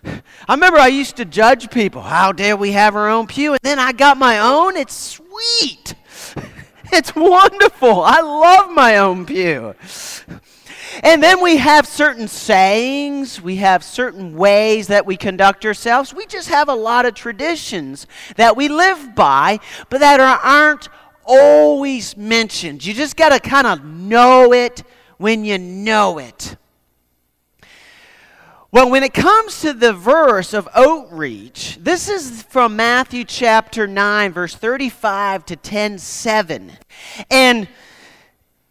I 0.05 0.55
remember 0.55 0.79
I 0.79 0.89
used 0.89 1.17
to 1.17 1.25
judge 1.25 1.71
people. 1.71 2.03
How 2.03 2.33
dare 2.33 2.57
we 2.57 2.73
have 2.73 2.95
our 2.95 3.09
own 3.09 3.27
pew? 3.27 3.53
And 3.53 3.61
then 3.63 3.79
I 3.79 3.93
got 3.93 4.17
my 4.17 4.39
own. 4.39 4.77
It's 4.77 4.95
sweet. 4.95 5.95
It's 6.91 7.15
wonderful. 7.15 8.03
I 8.03 8.23
love 8.23 8.71
my 8.71 8.97
own 8.97 9.27
pew. 9.27 9.75
And 11.03 11.23
then 11.23 11.43
we 11.43 11.59
have 11.59 11.87
certain 11.87 12.29
sayings, 12.29 13.41
we 13.41 13.57
have 13.57 13.85
certain 13.85 14.37
ways 14.37 14.89
that 14.89 15.07
we 15.07 15.17
conduct 15.17 15.65
ourselves. 15.65 16.13
We 16.13 16.27
just 16.27 16.49
have 16.49 16.69
a 16.69 16.75
lot 16.75 17.07
of 17.07 17.15
traditions 17.15 18.07
that 18.37 18.57
we 18.57 18.69
live 18.69 19.15
by, 19.15 19.61
but 19.91 20.01
that 20.01 20.21
are, 20.21 20.39
aren't 20.39 20.89
always 21.25 22.17
mentioned. 22.17 22.85
You 22.85 22.95
just 22.95 23.17
got 23.17 23.29
to 23.31 23.39
kind 23.39 23.67
of 23.67 23.85
know 23.85 24.53
it 24.53 24.83
when 25.19 25.45
you 25.45 25.59
know 25.59 26.19
it. 26.19 26.57
Well, 28.71 28.91
when 28.91 29.03
it 29.03 29.15
comes 29.15 29.63
to 29.63 29.73
the 29.73 29.95
verse 29.95 30.53
of 30.53 30.69
outreach, 30.75 31.79
this 31.81 32.07
is 32.09 32.43
from 32.43 32.77
Matthew 32.77 33.25
chapter 33.25 33.87
9, 33.87 34.33
verse 34.33 34.55
35 34.55 35.47
to 35.47 35.57
10 35.57 35.99
7. 35.99 36.73
And 37.31 37.67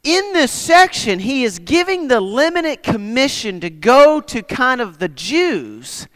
in 0.04 0.34
this 0.34 0.52
section, 0.52 1.20
he 1.20 1.44
is 1.44 1.60
giving 1.60 2.08
the 2.08 2.22
limited 2.22 2.84
commission 2.84 3.60
to 3.60 3.70
go 3.70 4.22
to 4.22 4.42
kind 4.42 4.82
of 4.82 5.00
the 5.00 5.10
Jews. 5.10 6.08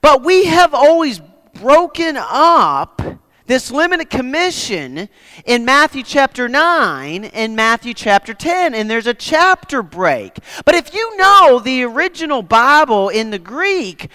But 0.00 0.22
we 0.24 0.46
have 0.46 0.74
always 0.74 1.20
broken 1.54 2.16
up 2.18 3.02
this 3.46 3.70
limited 3.70 4.08
commission 4.10 5.08
in 5.44 5.64
Matthew 5.64 6.04
chapter 6.04 6.48
9 6.48 7.24
and 7.24 7.56
Matthew 7.56 7.94
chapter 7.94 8.32
10, 8.32 8.74
and 8.74 8.88
there's 8.88 9.08
a 9.08 9.14
chapter 9.14 9.82
break. 9.82 10.38
But 10.64 10.76
if 10.76 10.94
you 10.94 11.16
know 11.16 11.58
the 11.58 11.82
original 11.82 12.42
Bible 12.42 13.08
in 13.08 13.30
the 13.30 13.40
Greek, 13.40 14.08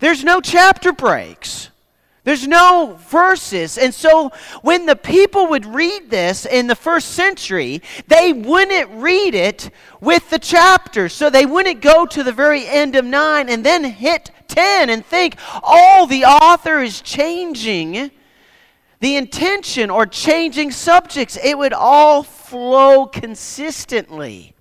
there's 0.00 0.22
no 0.22 0.40
chapter 0.40 0.92
breaks. 0.92 1.70
There's 2.24 2.48
no 2.48 2.98
verses. 3.10 3.76
And 3.76 3.92
so 3.92 4.32
when 4.62 4.86
the 4.86 4.96
people 4.96 5.48
would 5.48 5.66
read 5.66 6.08
this 6.08 6.46
in 6.46 6.66
the 6.66 6.74
first 6.74 7.10
century, 7.10 7.82
they 8.08 8.32
wouldn't 8.32 8.90
read 8.92 9.34
it 9.34 9.70
with 10.00 10.30
the 10.30 10.38
chapters. 10.38 11.12
So 11.12 11.28
they 11.28 11.44
wouldn't 11.44 11.82
go 11.82 12.06
to 12.06 12.22
the 12.22 12.32
very 12.32 12.66
end 12.66 12.96
of 12.96 13.04
9 13.04 13.50
and 13.50 13.64
then 13.64 13.84
hit 13.84 14.30
10 14.48 14.88
and 14.88 15.04
think, 15.04 15.36
oh, 15.62 16.06
the 16.08 16.24
author 16.24 16.80
is 16.80 17.02
changing 17.02 18.10
the 19.00 19.16
intention 19.16 19.90
or 19.90 20.06
changing 20.06 20.70
subjects. 20.70 21.36
It 21.44 21.58
would 21.58 21.74
all 21.74 22.22
flow 22.22 23.04
consistently. 23.04 24.54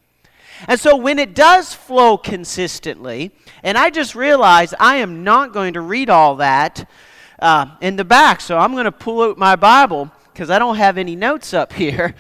And 0.68 0.78
so 0.78 0.98
when 0.98 1.18
it 1.18 1.34
does 1.34 1.74
flow 1.74 2.18
consistently, 2.18 3.32
and 3.64 3.78
I 3.78 3.90
just 3.90 4.16
realized 4.16 4.76
I 4.82 4.98
am 4.98 5.24
not 5.24 5.54
going 5.54 5.74
to 5.74 5.82
read 5.82 6.10
all 6.10 6.36
that 6.38 6.90
uh, 7.44 7.76
in 7.82 7.98
the 7.98 8.06
back, 8.06 8.40
so 8.40 8.58
I'm 8.58 8.72
going 8.72 8.86
to 8.86 8.92
pull 8.92 9.22
out 9.22 9.38
my 9.38 9.58
Bible 9.58 10.10
because 10.32 10.50
I 10.50 10.58
don't 10.60 10.78
have 10.78 10.98
any 10.98 11.14
notes 11.16 11.54
up 11.54 11.74
here. 11.84 12.16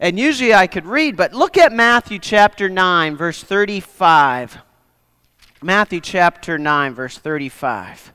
and 0.00 0.18
usually 0.18 0.54
I 0.54 0.66
could 0.66 0.86
read, 0.86 1.14
but 1.14 1.34
look 1.34 1.58
at 1.58 1.72
Matthew 1.72 2.18
chapter 2.18 2.70
9, 2.70 3.16
verse 3.16 3.42
35. 3.42 4.58
Matthew 5.62 6.00
chapter 6.00 6.56
9, 6.56 6.94
verse 6.94 7.18
35. 7.18 8.13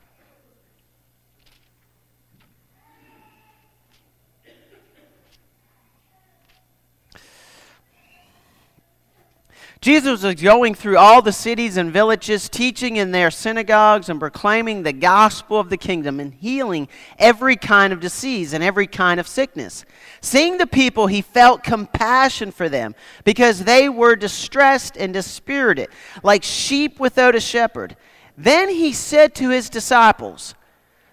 Jesus 9.81 10.23
was 10.23 10.35
going 10.35 10.75
through 10.75 10.97
all 10.97 11.21
the 11.21 11.31
cities 11.31 11.77
and 11.77 11.93
villages, 11.93 12.49
teaching 12.49 12.97
in 12.97 13.11
their 13.11 13.31
synagogues 13.31 14.09
and 14.09 14.19
proclaiming 14.19 14.83
the 14.83 14.91
gospel 14.91 15.57
of 15.57 15.69
the 15.69 15.77
kingdom 15.77 16.19
and 16.19 16.33
healing 16.33 16.89
every 17.17 17.55
kind 17.55 17.93
of 17.93 18.01
disease 18.01 18.51
and 18.51 18.61
every 18.61 18.87
kind 18.87 19.21
of 19.21 19.27
sickness. 19.27 19.85
Seeing 20.19 20.57
the 20.57 20.67
people, 20.67 21.07
he 21.07 21.21
felt 21.21 21.63
compassion 21.63 22.51
for 22.51 22.67
them 22.67 22.93
because 23.23 23.63
they 23.63 23.87
were 23.87 24.17
distressed 24.17 24.97
and 24.97 25.13
dispirited, 25.13 25.87
like 26.23 26.43
sheep 26.43 26.99
without 26.99 27.33
a 27.33 27.39
shepherd. 27.39 27.95
Then 28.37 28.67
he 28.67 28.91
said 28.91 29.33
to 29.35 29.49
his 29.49 29.69
disciples, 29.69 30.55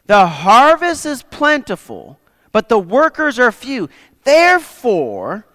The 0.07 0.27
harvest 0.27 1.07
is 1.07 1.23
plentiful, 1.23 2.19
but 2.51 2.69
the 2.69 2.81
workers 2.81 3.39
are 3.39 3.53
few. 3.53 3.89
Therefore, 4.25 5.47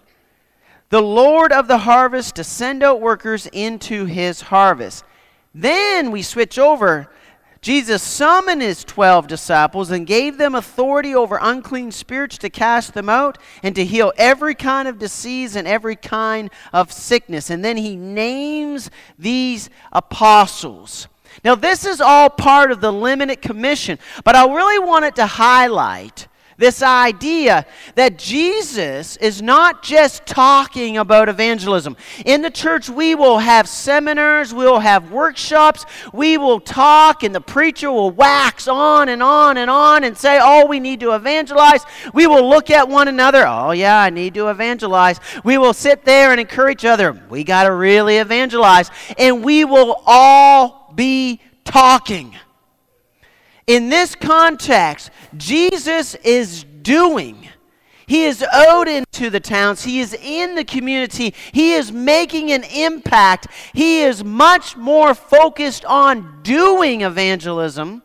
the 0.92 1.00
Lord 1.00 1.52
of 1.52 1.68
the 1.68 1.78
harvest 1.78 2.34
to 2.34 2.44
send 2.44 2.82
out 2.82 3.00
workers 3.00 3.46
into 3.46 4.04
his 4.04 4.42
harvest. 4.42 5.04
Then 5.54 6.10
we 6.10 6.20
switch 6.20 6.58
over. 6.58 7.08
Jesus 7.62 8.02
summoned 8.02 8.60
his 8.60 8.84
12 8.84 9.26
disciples 9.26 9.90
and 9.90 10.06
gave 10.06 10.36
them 10.36 10.54
authority 10.54 11.14
over 11.14 11.38
unclean 11.40 11.92
spirits 11.92 12.36
to 12.38 12.50
cast 12.50 12.92
them 12.92 13.08
out 13.08 13.38
and 13.62 13.74
to 13.74 13.86
heal 13.86 14.12
every 14.18 14.54
kind 14.54 14.86
of 14.86 14.98
disease 14.98 15.56
and 15.56 15.66
every 15.66 15.96
kind 15.96 16.50
of 16.74 16.92
sickness. 16.92 17.48
And 17.48 17.64
then 17.64 17.78
he 17.78 17.96
names 17.96 18.90
these 19.18 19.70
apostles. 19.92 21.08
Now, 21.42 21.54
this 21.54 21.86
is 21.86 22.02
all 22.02 22.28
part 22.28 22.70
of 22.70 22.82
the 22.82 22.92
limited 22.92 23.40
commission, 23.40 23.98
but 24.24 24.36
I 24.36 24.44
really 24.44 24.78
wanted 24.78 25.16
to 25.16 25.24
highlight 25.24 26.28
this 26.58 26.82
idea 26.82 27.64
that 27.94 28.18
Jesus 28.18 29.16
is 29.16 29.40
not 29.40 29.82
just 29.82 30.26
talking 30.26 30.98
about 30.98 31.30
evangelism. 31.30 31.96
In 32.26 32.42
the 32.42 32.50
church, 32.50 32.90
we 32.90 33.14
will 33.14 33.38
have 33.38 33.66
seminars, 33.66 34.52
we 34.52 34.66
will 34.66 34.80
have 34.80 35.10
workshops, 35.10 35.86
we 36.12 36.36
will 36.36 36.60
talk, 36.60 37.22
and 37.22 37.34
the 37.34 37.40
preacher 37.40 37.90
will 37.90 38.10
wax 38.10 38.68
on 38.68 39.08
and 39.08 39.22
on 39.22 39.56
and 39.56 39.70
on 39.70 40.04
and 40.04 40.16
say, 40.16 40.38
Oh, 40.42 40.66
we 40.66 40.78
need 40.78 41.00
to 41.00 41.14
evangelize. 41.14 41.84
We 42.12 42.26
will 42.26 42.48
look 42.48 42.70
at 42.70 42.86
one 42.86 43.08
another. 43.08 43.46
Oh, 43.46 43.70
yeah, 43.70 43.98
I 43.98 44.10
need 44.10 44.34
to 44.34 44.48
evangelize. 44.48 45.20
We 45.42 45.56
will 45.56 45.72
sit 45.72 46.04
there 46.04 46.32
and 46.32 46.40
encourage 46.40 46.82
each 46.82 46.84
other. 46.84 47.12
We 47.30 47.44
got 47.44 47.64
to 47.64 47.72
really 47.72 48.16
evangelize. 48.16 48.90
And 49.16 49.44
we 49.44 49.64
will 49.64 50.02
all 50.04 50.92
be 50.96 51.40
talking. 51.64 52.34
In 53.66 53.88
this 53.88 54.14
context, 54.14 55.10
Jesus 55.36 56.14
is 56.16 56.64
doing. 56.82 57.48
He 58.06 58.24
is 58.24 58.44
owed 58.52 58.88
into 58.88 59.30
the 59.30 59.40
towns. 59.40 59.84
He 59.84 60.00
is 60.00 60.12
in 60.14 60.54
the 60.54 60.64
community. 60.64 61.34
He 61.52 61.74
is 61.74 61.92
making 61.92 62.50
an 62.50 62.64
impact. 62.64 63.46
He 63.72 64.00
is 64.00 64.24
much 64.24 64.76
more 64.76 65.14
focused 65.14 65.84
on 65.84 66.42
doing 66.42 67.02
evangelism 67.02 68.02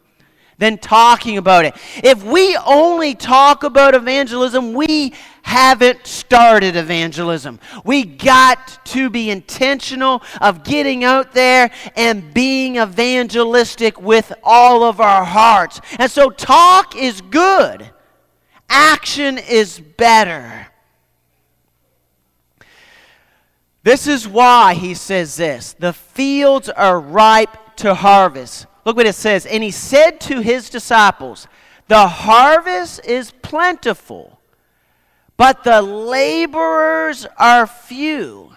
than 0.60 0.78
talking 0.78 1.38
about 1.38 1.66
it. 1.66 1.76
If 2.04 2.24
we 2.24 2.58
only 2.58 3.16
talk 3.16 3.64
about 3.64 3.96
evangelism, 3.96 4.74
we 4.74 5.14
haven't 5.48 6.06
started 6.06 6.76
evangelism. 6.76 7.58
We 7.86 8.04
got 8.04 8.86
to 8.88 9.10
be 9.10 9.30
intentional 9.30 10.22
of 10.42 10.66
getting 10.66 11.06
out 11.06 11.32
there 11.32 11.72
and 11.96 12.34
being 12.34 12.76
evangelistic 12.76 14.00
with 14.02 14.34
all 14.44 14.84
of 14.84 15.00
our 15.00 15.24
hearts. 15.24 15.80
And 15.98 16.12
so 16.12 16.30
talk 16.30 16.98
is 16.98 17.22
good. 17.22 17.90
Action 18.70 19.38
is 19.38 19.80
better. 19.80 20.68
This 23.84 24.06
is 24.06 24.28
why 24.28 24.74
he 24.74 24.94
says 24.94 25.38
this 25.38 25.74
the 25.80 25.94
fields 25.94 26.68
are 26.68 27.00
ripe 27.00 27.78
to 27.78 27.94
harvest. 27.94 28.66
Look 28.84 28.98
what 28.98 29.06
it 29.06 29.16
says. 29.16 29.46
And 29.46 29.64
he 29.64 29.72
said 29.72 30.20
to 30.22 30.42
his 30.42 30.70
disciples, 30.70 31.48
The 31.88 32.06
harvest 32.06 33.06
is 33.06 33.32
plentiful, 33.42 34.37
but 35.38 35.64
the 35.64 35.82
laborers 35.82 37.26
are 37.38 37.68
few. 37.68 38.52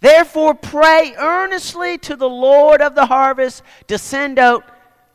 Therefore, 0.00 0.54
pray 0.54 1.14
earnestly 1.18 1.98
to 1.98 2.16
the 2.16 2.28
Lord 2.28 2.80
of 2.80 2.94
the 2.94 3.06
harvest 3.06 3.62
to 3.88 3.98
send 3.98 4.38
out 4.38 4.64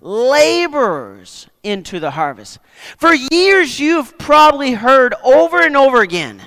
laborers 0.01 1.48
into 1.63 2.00
the 2.00 2.12
harvest. 2.12 2.60
For 2.98 3.13
years, 3.13 3.79
you've 3.79 4.17
probably 4.17 4.74
heard 4.74 5.13
over 5.24 5.62
and 5.62 5.77
over 5.77 6.01
again 6.01 6.41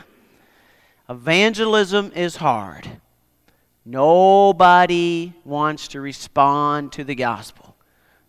evangelism 1.09 2.13
is 2.15 2.37
hard. 2.37 2.89
Nobody 3.85 5.35
wants 5.45 5.89
to 5.89 6.01
respond 6.01 6.93
to 6.93 7.05
the 7.05 7.15
gospel. 7.15 7.77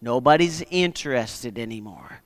Nobody's 0.01 0.62
interested 0.69 1.57
anymore. 1.57 2.22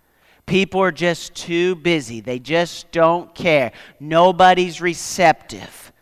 People 0.50 0.82
are 0.82 0.92
just 0.92 1.36
too 1.36 1.76
busy. 1.76 2.22
They 2.22 2.40
just 2.40 2.92
don't 2.92 3.36
care. 3.36 3.72
Nobody's 4.00 4.82
receptive. 4.82 5.94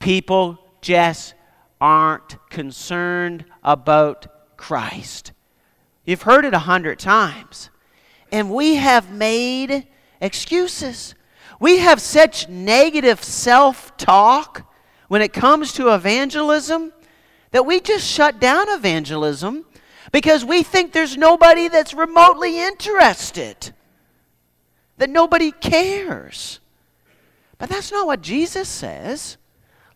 People 0.00 0.58
just 0.80 1.34
aren't 1.80 2.36
concerned 2.50 3.44
about 3.62 4.56
Christ. 4.56 5.30
You've 6.04 6.22
heard 6.22 6.44
it 6.44 6.52
a 6.52 6.58
hundred 6.58 6.98
times. 6.98 7.70
And 8.32 8.50
we 8.50 8.74
have 8.74 9.12
made 9.12 9.86
excuses. 10.20 11.14
We 11.60 11.78
have 11.78 12.00
such 12.00 12.48
negative 12.48 13.22
self 13.22 13.96
talk 13.96 14.68
when 15.06 15.22
it 15.22 15.32
comes 15.32 15.72
to 15.74 15.94
evangelism 15.94 16.92
that 17.52 17.64
we 17.64 17.78
just 17.78 18.04
shut 18.04 18.40
down 18.40 18.68
evangelism 18.68 19.64
because 20.12 20.44
we 20.44 20.62
think 20.62 20.92
there's 20.92 21.16
nobody 21.16 21.68
that's 21.68 21.94
remotely 21.94 22.60
interested, 22.60 23.72
that 24.96 25.10
nobody 25.10 25.52
cares. 25.52 26.60
But 27.58 27.68
that's 27.68 27.92
not 27.92 28.06
what 28.06 28.22
Jesus 28.22 28.68
says. 28.68 29.36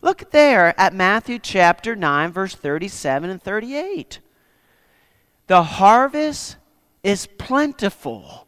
Look 0.03 0.31
there 0.33 0.79
at 0.79 0.93
Matthew 0.93 1.39
chapter 1.39 1.97
9, 1.97 2.31
verse 2.31 2.55
37 2.55 3.31
and 3.31 3.43
38. 3.43 4.21
The 5.47 5.63
harvest 5.63 6.57
is 7.03 7.27
plentiful. 7.27 8.47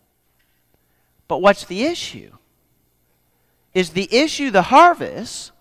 But 1.28 1.40
what's 1.40 1.64
the 1.64 1.84
issue? 1.84 2.32
Is 3.75 3.90
the 3.90 4.08
issue 4.14 4.50
the 4.50 4.62
harvest, 4.62 5.52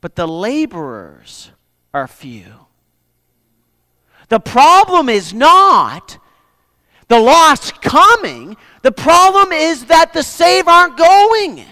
but 0.00 0.16
the 0.16 0.26
laborers 0.26 1.50
are 1.92 2.06
few? 2.06 2.61
The 4.32 4.40
problem 4.40 5.10
is 5.10 5.34
not 5.34 6.16
the 7.08 7.20
lost 7.20 7.82
coming, 7.82 8.56
the 8.80 8.90
problem 8.90 9.52
is 9.52 9.84
that 9.84 10.14
the 10.14 10.22
saved 10.22 10.68
aren't 10.68 10.96
going. 10.96 11.66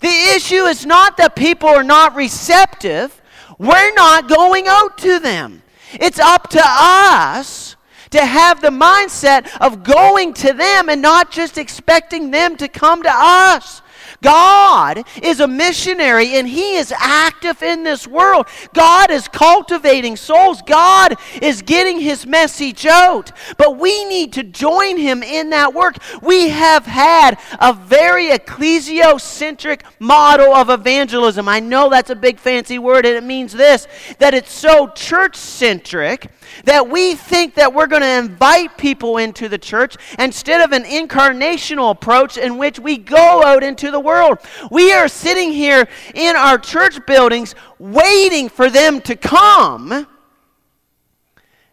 The 0.00 0.32
issue 0.34 0.64
is 0.64 0.86
not 0.86 1.18
that 1.18 1.36
people 1.36 1.68
are 1.68 1.82
not 1.84 2.14
receptive, 2.14 3.20
we're 3.58 3.92
not 3.92 4.30
going 4.30 4.66
out 4.66 4.96
to 4.96 5.18
them. 5.18 5.62
It's 6.00 6.18
up 6.18 6.48
to 6.48 6.62
us 6.64 7.76
to 8.12 8.24
have 8.24 8.62
the 8.62 8.70
mindset 8.70 9.54
of 9.60 9.82
going 9.82 10.32
to 10.32 10.54
them 10.54 10.88
and 10.88 11.02
not 11.02 11.30
just 11.30 11.58
expecting 11.58 12.30
them 12.30 12.56
to 12.56 12.66
come 12.66 13.02
to 13.02 13.12
us. 13.12 13.81
God 14.22 15.04
is 15.22 15.40
a 15.40 15.48
missionary 15.48 16.36
and 16.36 16.48
He 16.48 16.76
is 16.76 16.92
active 16.96 17.62
in 17.62 17.82
this 17.82 18.06
world. 18.06 18.46
God 18.72 19.10
is 19.10 19.28
cultivating 19.28 20.16
souls. 20.16 20.62
God 20.62 21.16
is 21.42 21.60
getting 21.60 22.00
His 22.00 22.26
message 22.26 22.86
out. 22.86 23.32
But 23.58 23.78
we 23.78 24.04
need 24.04 24.32
to 24.34 24.44
join 24.44 24.96
Him 24.96 25.22
in 25.22 25.50
that 25.50 25.74
work. 25.74 25.96
We 26.22 26.48
have 26.48 26.86
had 26.86 27.38
a 27.60 27.74
very 27.74 28.28
ecclesiocentric 28.28 29.82
model 29.98 30.54
of 30.54 30.70
evangelism. 30.70 31.48
I 31.48 31.60
know 31.60 31.90
that's 31.90 32.10
a 32.10 32.16
big 32.16 32.38
fancy 32.38 32.78
word 32.78 33.04
and 33.04 33.16
it 33.16 33.24
means 33.24 33.52
this 33.52 33.86
that 34.18 34.34
it's 34.34 34.52
so 34.52 34.88
church 34.88 35.36
centric 35.36 36.30
that 36.64 36.88
we 36.88 37.14
think 37.14 37.54
that 37.54 37.72
we're 37.72 37.86
going 37.86 38.02
to 38.02 38.18
invite 38.18 38.76
people 38.78 39.18
into 39.18 39.48
the 39.48 39.58
church 39.58 39.96
instead 40.18 40.60
of 40.60 40.72
an 40.72 40.84
incarnational 40.84 41.90
approach 41.90 42.36
in 42.36 42.58
which 42.58 42.78
we 42.78 42.98
go 42.98 43.42
out 43.42 43.62
into 43.62 43.90
the 43.90 44.00
world. 44.00 44.38
We 44.70 44.92
are 44.92 45.08
sitting 45.08 45.52
here 45.52 45.88
in 46.14 46.36
our 46.36 46.58
church 46.58 47.04
buildings 47.06 47.54
waiting 47.78 48.48
for 48.48 48.70
them 48.70 49.00
to 49.02 49.16
come 49.16 50.06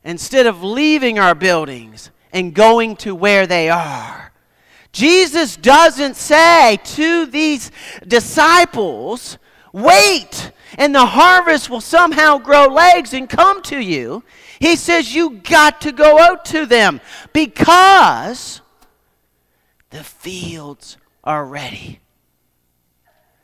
instead 0.03 0.45
of 0.45 0.63
leaving 0.63 1.19
our 1.19 1.35
buildings 1.35 2.11
and 2.31 2.53
going 2.53 2.95
to 2.97 3.13
where 3.15 3.47
they 3.47 3.69
are. 3.69 4.31
Jesus 4.91 5.55
doesn't 5.55 6.15
say 6.15 6.79
to 6.83 7.25
these 7.27 7.71
disciples, 8.07 9.37
wait, 9.71 10.51
and 10.77 10.93
the 10.93 11.05
harvest 11.05 11.69
will 11.69 11.81
somehow 11.81 12.37
grow 12.37 12.65
legs 12.67 13.13
and 13.13 13.29
come 13.29 13.61
to 13.63 13.79
you. 13.79 14.23
He 14.59 14.75
says, 14.75 15.15
You 15.15 15.37
got 15.37 15.81
to 15.81 15.91
go 15.91 16.19
out 16.19 16.45
to 16.45 16.65
them 16.65 17.01
because 17.33 18.61
the 19.89 20.03
fields 20.03 20.97
are 21.23 21.45
ready. 21.45 21.99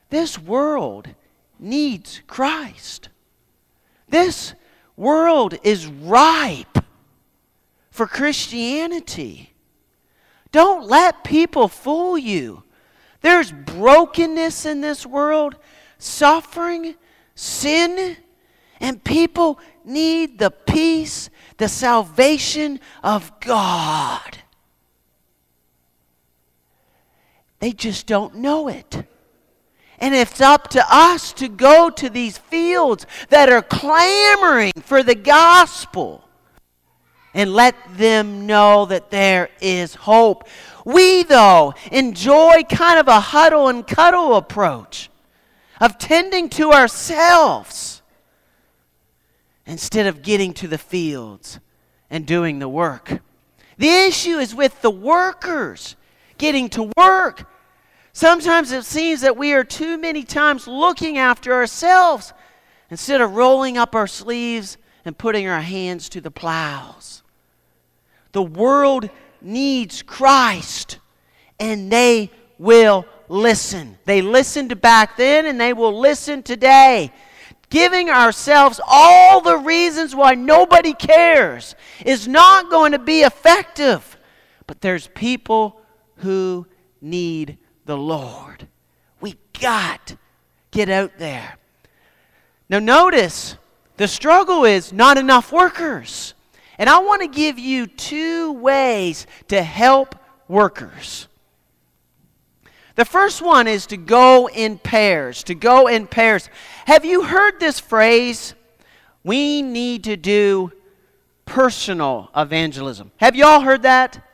This 0.10 0.38
world 0.38 1.08
needs 1.60 2.22
Christ. 2.28 3.10
This 4.08 4.54
world 4.96 5.56
is 5.64 5.88
ripe 5.88 6.80
for 7.90 8.08
Christianity. 8.08 9.54
Don't 10.52 10.88
let 10.88 11.24
people 11.24 11.68
fool 11.68 12.18
you. 12.18 12.64
There's 13.22 13.52
brokenness 13.52 14.66
in 14.66 14.82
this 14.82 15.06
world, 15.06 15.56
suffering, 15.98 16.96
sin, 17.34 18.18
and 18.80 19.04
people 19.04 19.60
need 19.84 20.40
the 20.40 20.52
peace, 20.52 21.30
the 21.58 21.70
salvation 21.70 22.80
of 23.04 23.32
God. 23.40 24.40
They 27.60 27.72
just 27.72 28.06
don't 28.06 28.36
know 28.36 28.68
it. 28.68 29.08
And 29.98 30.14
it's 30.14 30.42
up 30.42 30.68
to 30.70 30.84
us 30.90 31.32
to 31.34 31.48
go 31.48 31.90
to 31.90 32.10
these 32.10 32.38
fields 32.38 33.06
that 33.30 33.50
are 33.50 33.62
clamoring 33.62 34.74
for 34.82 35.02
the 35.04 35.16
gospel 35.16 36.28
and 37.34 37.54
let 37.54 37.76
them 37.98 38.46
know 38.46 38.86
that 38.86 39.10
there 39.10 39.50
is 39.62 39.96
hope. 39.96 40.48
We, 40.86 41.24
though, 41.24 41.74
enjoy 41.92 42.64
kind 42.70 43.00
of 43.00 43.08
a 43.08 43.20
huddle 43.20 43.68
and 43.68 43.86
cuddle 43.86 44.36
approach 44.36 45.10
of 45.82 45.98
tending 45.98 46.50
to 46.50 46.72
ourselves 46.72 47.95
instead 49.76 50.08
of 50.08 50.22
getting 50.22 50.54
to 50.54 50.70
the 50.70 50.78
fields 50.78 51.60
and 52.10 52.26
doing 52.26 52.60
the 52.60 52.70
work. 52.70 53.20
The 53.78 53.90
issue 53.90 54.38
is 54.38 54.56
with 54.56 54.82
the 54.82 54.90
workers 54.90 55.98
getting 56.38 56.70
to 56.70 56.94
work. 56.98 57.44
Sometimes 58.14 58.72
it 58.72 58.86
seems 58.86 59.20
that 59.20 59.36
we 59.36 59.52
are 59.52 59.66
too 59.66 59.98
many 59.98 60.24
times 60.24 60.66
looking 60.66 61.18
after 61.18 61.52
ourselves 61.52 62.32
instead 62.90 63.20
of 63.20 63.36
rolling 63.36 63.78
up 63.78 63.96
our 63.96 64.08
sleeves 64.08 64.78
and 65.04 65.18
putting 65.18 65.46
our 65.46 65.60
hands 65.60 66.08
to 66.08 66.22
the 66.22 66.32
plows. 66.32 67.22
The 68.32 68.44
world 68.44 69.10
needs 69.42 70.02
Christ, 70.02 71.00
and 71.60 71.92
they 71.92 72.32
will 72.58 73.06
listen. 73.28 73.98
They 74.06 74.22
listened 74.22 74.80
back 74.80 75.18
then, 75.18 75.46
and 75.46 75.60
they 75.60 75.74
will 75.74 76.00
listen 76.00 76.44
today 76.44 77.12
giving 77.76 78.10
ourselves 78.10 78.80
all 78.88 79.42
the 79.42 79.58
reasons 79.58 80.16
why 80.16 80.34
nobody 80.34 80.94
cares 80.94 81.76
is 82.06 82.26
not 82.26 82.72
going 82.72 82.94
to 82.94 83.00
be 83.00 83.20
effective. 83.20 84.18
But 84.66 84.80
there's 84.80 85.08
people 85.08 85.82
who 86.20 86.68
need 87.02 87.58
the 87.84 87.98
Lord. 87.98 88.70
We 89.20 89.36
got 89.60 90.16
get 90.72 90.88
out 90.88 91.18
there. 91.18 91.58
Now 92.70 92.80
notice 92.80 93.58
the 93.98 94.08
struggle 94.08 94.64
is 94.64 94.94
not 94.94 95.18
enough 95.18 95.52
workers. 95.52 96.34
And 96.78 96.90
I 96.90 97.00
want 97.00 97.24
to 97.24 97.28
give 97.28 97.60
you 97.60 97.88
two 97.88 98.54
ways 98.54 99.28
to 99.50 99.62
help 99.62 100.16
workers. 100.48 101.28
The 102.96 103.06
first 103.06 103.42
one 103.42 103.68
is 103.68 103.86
to 103.88 103.98
go 103.98 104.48
in 104.48 104.78
pairs, 104.78 105.44
to 105.44 105.56
go 105.56 105.88
in 105.88 106.08
pairs. 106.08 106.50
Have 106.86 107.04
you 107.04 107.24
heard 107.24 107.60
this 107.60 107.80
phrase? 107.80 108.56
We 109.24 109.62
need 109.62 110.06
to 110.06 110.16
do 110.16 110.72
personal 111.46 112.30
evangelism. 112.36 113.12
Have 113.18 113.36
you 113.36 113.46
all 113.46 113.62
heard 113.62 113.82
that? 113.84 114.26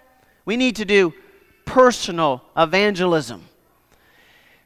We 0.45 0.57
need 0.57 0.75
to 0.77 0.85
do 0.85 1.13
personal 1.65 2.43
evangelism. 2.55 3.47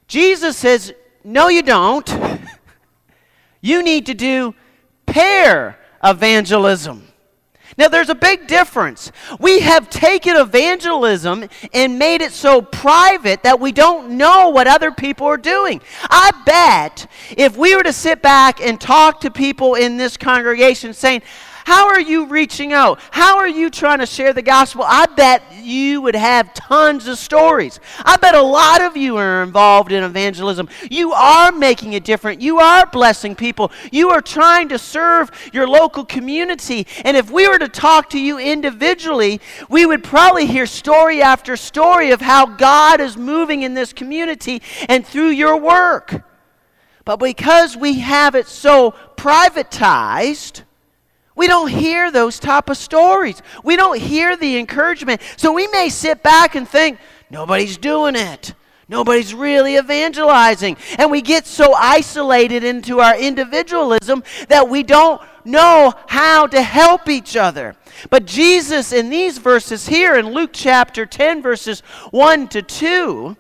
Jesus 0.08 0.58
says, 0.58 0.94
No, 1.24 1.48
you 1.48 1.62
don't. 1.62 2.10
you 3.62 3.82
need 3.82 4.06
to 4.08 4.14
do 4.14 4.56
pair 5.06 5.80
evangelism. 6.04 7.08
Now, 7.78 7.90
there's 7.90 8.10
a 8.10 8.16
big 8.16 8.48
difference. 8.48 9.12
We 9.38 9.60
have 9.60 9.90
taken 9.90 10.38
evangelism 10.38 11.50
and 11.74 12.00
made 12.00 12.22
it 12.22 12.32
so 12.32 12.62
private 12.62 13.44
that 13.44 13.60
we 13.60 13.74
don't 13.74 14.12
know 14.12 14.50
what 14.50 14.66
other 14.68 14.92
people 14.92 15.28
are 15.28 15.38
doing. 15.38 15.82
I 16.04 16.32
bet 16.46 17.08
if 17.36 17.58
we 17.58 17.76
were 17.76 17.84
to 17.84 17.92
sit 17.92 18.22
back 18.22 18.62
and 18.62 18.80
talk 18.80 19.20
to 19.22 19.32
people 19.32 19.76
in 19.76 19.98
this 19.98 20.16
congregation 20.16 20.94
saying, 20.94 21.22
how 21.66 21.88
are 21.88 22.00
you 22.00 22.28
reaching 22.28 22.74
out? 22.74 23.00
How 23.10 23.40
are 23.40 23.48
you 23.48 23.72
trying 23.72 23.98
to 23.98 24.06
share 24.06 24.34
the 24.34 24.44
gospel? 24.44 24.84
I 24.88 25.08
bet 25.08 25.42
you 25.64 26.00
would 26.02 26.14
have 26.14 26.54
tons 26.54 27.08
of 27.08 27.18
stories. 27.18 27.80
I 28.06 28.18
bet 28.18 28.36
a 28.36 28.42
lot 28.42 28.84
of 28.84 28.96
you 28.96 29.18
are 29.18 29.42
involved 29.42 29.92
in 29.92 30.04
evangelism. 30.04 30.70
You 30.92 31.14
are 31.14 31.52
making 31.52 31.94
it 31.94 32.04
different. 32.04 32.40
You 32.40 32.60
are 32.60 32.86
blessing 32.86 33.34
people. 33.34 33.72
You 33.92 34.12
are 34.12 34.22
trying 34.22 34.70
to 34.70 34.78
serve 34.78 35.32
your 35.54 35.68
local 35.68 36.06
community. 36.06 36.86
And 37.04 37.18
if 37.18 37.32
we 37.32 37.48
were 37.48 37.58
to 37.58 37.68
talk 37.68 38.12
to 38.12 38.20
you 38.20 38.38
individually, 38.38 39.42
we 39.68 39.88
would 39.88 40.04
probably 40.04 40.46
hear 40.46 40.68
story 40.68 41.24
after 41.24 41.58
story 41.58 42.12
of 42.12 42.22
how 42.22 42.46
God 42.46 43.02
is 43.02 43.18
moving 43.18 43.64
in 43.64 43.74
this 43.74 43.92
community 43.92 44.62
and 44.88 45.04
through 45.04 45.30
your 45.30 45.58
work. 45.58 46.24
But 47.06 47.18
because 47.18 47.76
we 47.76 48.02
have 48.02 48.36
it 48.36 48.46
so 48.46 48.94
privatized, 49.16 50.62
we 51.36 51.48
don't 51.48 51.70
hear 51.70 52.12
those 52.12 52.40
type 52.40 52.70
of 52.70 52.78
stories. 52.78 53.42
We 53.64 53.76
don't 53.76 54.00
hear 54.00 54.38
the 54.38 54.58
encouragement. 54.58 55.22
So 55.38 55.52
we 55.52 55.68
may 55.68 55.90
sit 55.90 56.24
back 56.24 56.56
and 56.56 56.68
think, 56.68 57.00
nobody's 57.30 57.78
doing 57.78 58.16
it. 58.16 58.54
Nobody's 58.88 59.34
really 59.34 59.78
evangelizing. 59.78 60.78
And 60.98 61.10
we 61.10 61.22
get 61.22 61.48
so 61.48 61.74
isolated 61.74 62.64
into 62.64 63.00
our 63.00 63.18
individualism 63.18 64.24
that 64.48 64.70
we 64.70 64.84
don't 64.84 65.22
know 65.44 65.94
how 66.08 66.48
to 66.48 66.62
help 66.62 67.10
each 67.10 67.36
other. 67.36 67.76
But 68.10 68.26
Jesus, 68.26 68.94
in 68.94 69.10
these 69.10 69.38
verses 69.38 69.88
here 69.88 70.16
in 70.16 70.34
Luke 70.34 70.52
chapter 70.54 71.06
10, 71.06 71.42
verses 71.42 71.82
1 72.12 72.48
to 72.50 72.62
2, 72.62 73.36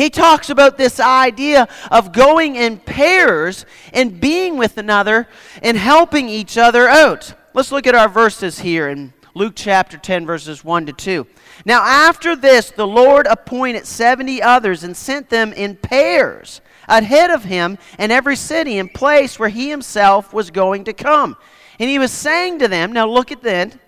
he 0.00 0.10
talks 0.10 0.48
about 0.50 0.78
this 0.78 0.98
idea 0.98 1.68
of 1.90 2.12
going 2.12 2.56
in 2.56 2.78
pairs 2.78 3.66
and 3.92 4.20
being 4.20 4.56
with 4.56 4.78
another 4.78 5.28
and 5.62 5.76
helping 5.76 6.28
each 6.28 6.56
other 6.56 6.88
out. 6.88 7.34
Let's 7.52 7.70
look 7.70 7.86
at 7.86 7.94
our 7.94 8.08
verses 8.08 8.60
here 8.60 8.88
in 8.88 9.12
Luke 9.34 9.52
chapter 9.56 9.98
10, 9.98 10.26
verses 10.26 10.64
1 10.64 10.86
to 10.86 10.92
2. 10.92 11.26
Now, 11.64 11.82
after 11.82 12.34
this, 12.34 12.70
the 12.70 12.86
Lord 12.86 13.26
appointed 13.26 13.86
70 13.86 14.42
others 14.42 14.84
and 14.84 14.96
sent 14.96 15.28
them 15.28 15.52
in 15.52 15.76
pairs 15.76 16.60
ahead 16.88 17.30
of 17.30 17.44
him 17.44 17.78
in 17.98 18.10
every 18.10 18.36
city 18.36 18.78
and 18.78 18.92
place 18.92 19.38
where 19.38 19.48
he 19.48 19.70
himself 19.70 20.32
was 20.32 20.50
going 20.50 20.84
to 20.84 20.92
come. 20.92 21.36
And 21.78 21.88
he 21.88 21.98
was 21.98 22.10
saying 22.10 22.58
to 22.60 22.68
them, 22.68 22.92
Now 22.92 23.06
look 23.06 23.30
at 23.30 23.42
then, 23.42 23.78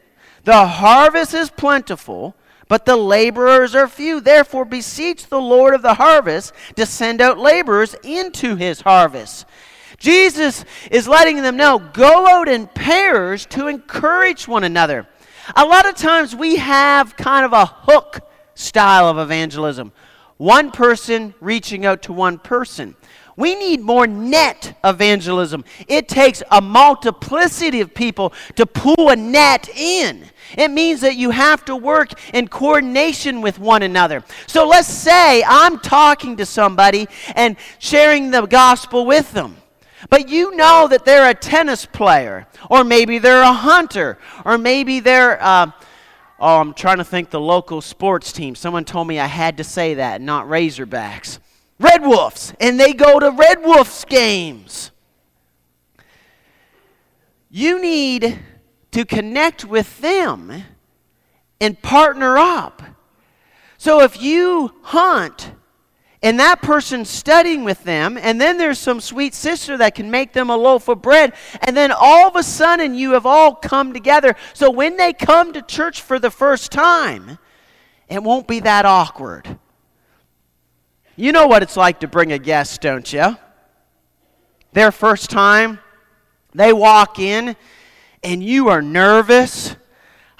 the 0.44 0.66
harvest 0.66 1.34
is 1.34 1.50
plentiful, 1.50 2.34
but 2.72 2.86
the 2.86 2.96
laborers 2.96 3.74
are 3.74 3.86
few. 3.86 4.18
Therefore, 4.18 4.64
beseech 4.64 5.26
the 5.26 5.38
Lord 5.38 5.74
of 5.74 5.82
the 5.82 5.92
harvest 5.92 6.54
to 6.76 6.86
send 6.86 7.20
out 7.20 7.36
laborers 7.36 7.94
into 8.02 8.56
his 8.56 8.80
harvest. 8.80 9.44
Jesus 9.98 10.64
is 10.90 11.06
letting 11.06 11.42
them 11.42 11.58
know 11.58 11.78
go 11.78 12.26
out 12.26 12.48
in 12.48 12.66
pairs 12.68 13.44
to 13.48 13.66
encourage 13.66 14.48
one 14.48 14.64
another. 14.64 15.06
A 15.54 15.66
lot 15.66 15.86
of 15.86 15.96
times 15.96 16.34
we 16.34 16.56
have 16.56 17.14
kind 17.14 17.44
of 17.44 17.52
a 17.52 17.66
hook 17.66 18.20
style 18.54 19.06
of 19.06 19.18
evangelism 19.18 19.92
one 20.38 20.70
person 20.70 21.34
reaching 21.40 21.84
out 21.84 22.00
to 22.02 22.12
one 22.14 22.38
person. 22.38 22.96
We 23.36 23.54
need 23.54 23.80
more 23.80 24.06
net 24.06 24.78
evangelism. 24.82 25.64
It 25.88 26.08
takes 26.08 26.42
a 26.50 26.60
multiplicity 26.60 27.80
of 27.80 27.94
people 27.94 28.32
to 28.56 28.66
pull 28.66 29.10
a 29.10 29.16
net 29.16 29.68
in. 29.68 30.24
It 30.56 30.70
means 30.70 31.00
that 31.00 31.16
you 31.16 31.30
have 31.30 31.64
to 31.66 31.76
work 31.76 32.12
in 32.32 32.48
coordination 32.48 33.40
with 33.40 33.58
one 33.58 33.82
another. 33.82 34.22
So 34.46 34.66
let's 34.66 34.88
say 34.88 35.42
I'm 35.46 35.78
talking 35.78 36.36
to 36.36 36.46
somebody 36.46 37.08
and 37.34 37.56
sharing 37.78 38.30
the 38.30 38.46
gospel 38.46 39.06
with 39.06 39.32
them. 39.32 39.56
But 40.10 40.28
you 40.28 40.54
know 40.56 40.88
that 40.88 41.04
they're 41.04 41.30
a 41.30 41.34
tennis 41.34 41.86
player, 41.86 42.46
or 42.68 42.84
maybe 42.84 43.18
they're 43.18 43.42
a 43.42 43.52
hunter, 43.52 44.18
or 44.44 44.58
maybe 44.58 45.00
they're. 45.00 45.42
Uh, 45.42 45.70
oh, 46.40 46.60
I'm 46.60 46.74
trying 46.74 46.98
to 46.98 47.04
think 47.04 47.30
the 47.30 47.40
local 47.40 47.80
sports 47.80 48.32
team. 48.32 48.54
Someone 48.54 48.84
told 48.84 49.06
me 49.06 49.20
I 49.20 49.26
had 49.26 49.58
to 49.58 49.64
say 49.64 49.94
that, 49.94 50.20
not 50.20 50.46
Razorbacks. 50.46 51.38
Red 51.78 52.02
Wolves, 52.02 52.52
and 52.60 52.78
they 52.78 52.92
go 52.92 53.18
to 53.18 53.30
Red 53.30 53.62
Wolves 53.64 54.04
games. 54.04 54.90
You 57.50 57.80
need 57.80 58.38
to 58.92 59.04
connect 59.04 59.64
with 59.64 60.00
them 60.00 60.64
and 61.60 61.80
partner 61.82 62.38
up. 62.38 62.82
So 63.78 64.02
if 64.02 64.22
you 64.22 64.72
hunt 64.82 65.52
and 66.22 66.38
that 66.38 66.62
person's 66.62 67.10
studying 67.10 67.64
with 67.64 67.82
them, 67.82 68.16
and 68.16 68.40
then 68.40 68.56
there's 68.56 68.78
some 68.78 69.00
sweet 69.00 69.34
sister 69.34 69.76
that 69.78 69.96
can 69.96 70.08
make 70.08 70.32
them 70.32 70.50
a 70.50 70.56
loaf 70.56 70.86
of 70.86 71.02
bread, 71.02 71.32
and 71.62 71.76
then 71.76 71.90
all 71.90 72.28
of 72.28 72.36
a 72.36 72.44
sudden 72.44 72.94
you 72.94 73.12
have 73.12 73.26
all 73.26 73.56
come 73.56 73.92
together. 73.92 74.36
So 74.54 74.70
when 74.70 74.96
they 74.96 75.12
come 75.12 75.52
to 75.52 75.62
church 75.62 76.00
for 76.00 76.20
the 76.20 76.30
first 76.30 76.70
time, 76.70 77.38
it 78.08 78.22
won't 78.22 78.46
be 78.46 78.60
that 78.60 78.84
awkward. 78.84 79.58
You 81.16 81.32
know 81.32 81.48
what 81.48 81.62
it's 81.62 81.76
like 81.76 82.00
to 82.00 82.08
bring 82.08 82.32
a 82.32 82.38
guest, 82.38 82.80
don't 82.82 83.12
you? 83.12 83.36
Their 84.72 84.92
first 84.92 85.28
time, 85.28 85.80
they 86.54 86.72
walk 86.72 87.18
in, 87.18 87.56
and 88.22 88.42
you 88.42 88.68
are 88.68 88.82
nervous 88.82 89.76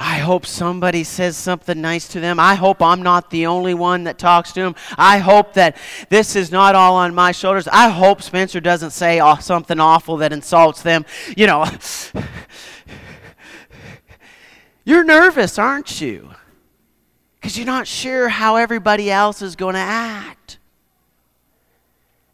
I 0.03 0.19
hope 0.19 0.47
somebody 0.47 1.05
says 1.05 1.37
something 1.37 1.81
nice 1.81 2.09
to 2.09 2.19
them. 2.19 2.41
I 2.41 2.57
hope 2.57 2.83
I'm 2.83 3.03
not 3.03 3.31
the 3.31 3.47
only 3.47 3.73
one 3.73 4.03
that 4.05 4.19
talks 4.19 4.51
to 4.55 4.61
them. 4.61 4.75
I 4.99 5.19
hope 5.19 5.55
that 5.55 5.77
this 6.09 6.35
is 6.35 6.51
not 6.51 6.75
all 6.75 6.97
on 6.97 7.15
my 7.15 7.31
shoulders. 7.31 7.69
I 7.69 7.89
hope 7.89 8.21
Spencer 8.21 8.59
doesn't 8.59 8.91
say 8.91 9.21
something 9.41 9.79
awful 9.79 10.17
that 10.17 10.33
insults 10.33 10.83
them. 10.83 11.07
You 11.37 11.47
know, 11.47 11.65
you're 14.85 15.05
nervous, 15.05 15.57
aren't 15.57 16.01
you? 16.01 16.31
Because 17.41 17.57
you're 17.57 17.65
not 17.65 17.87
sure 17.87 18.29
how 18.29 18.57
everybody 18.57 19.09
else 19.09 19.41
is 19.41 19.55
going 19.55 19.75
to 19.75 19.81
act. 19.81 20.59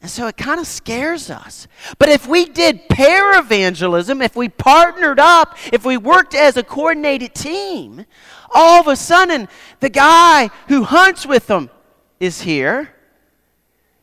And 0.01 0.11
so 0.11 0.29
it 0.29 0.37
kind 0.37 0.61
of 0.61 0.67
scares 0.67 1.29
us. 1.29 1.67
But 1.99 2.09
if 2.09 2.27
we 2.27 2.45
did 2.45 2.89
pair 2.89 3.39
evangelism, 3.39 4.23
if 4.23 4.37
we 4.37 4.49
partnered 4.49 5.19
up, 5.19 5.59
if 5.73 5.85
we 5.85 5.97
worked 5.97 6.35
as 6.35 6.57
a 6.57 6.63
coordinated 6.63 7.35
team, 7.35 8.07
all 8.55 8.81
of 8.81 8.87
a 8.87 8.95
sudden 8.95 9.49
the 9.81 9.91
guy 9.91 10.51
who 10.69 10.85
hunts 10.85 11.27
with 11.27 11.49
them 11.49 11.71
is 12.21 12.43
here. 12.43 12.95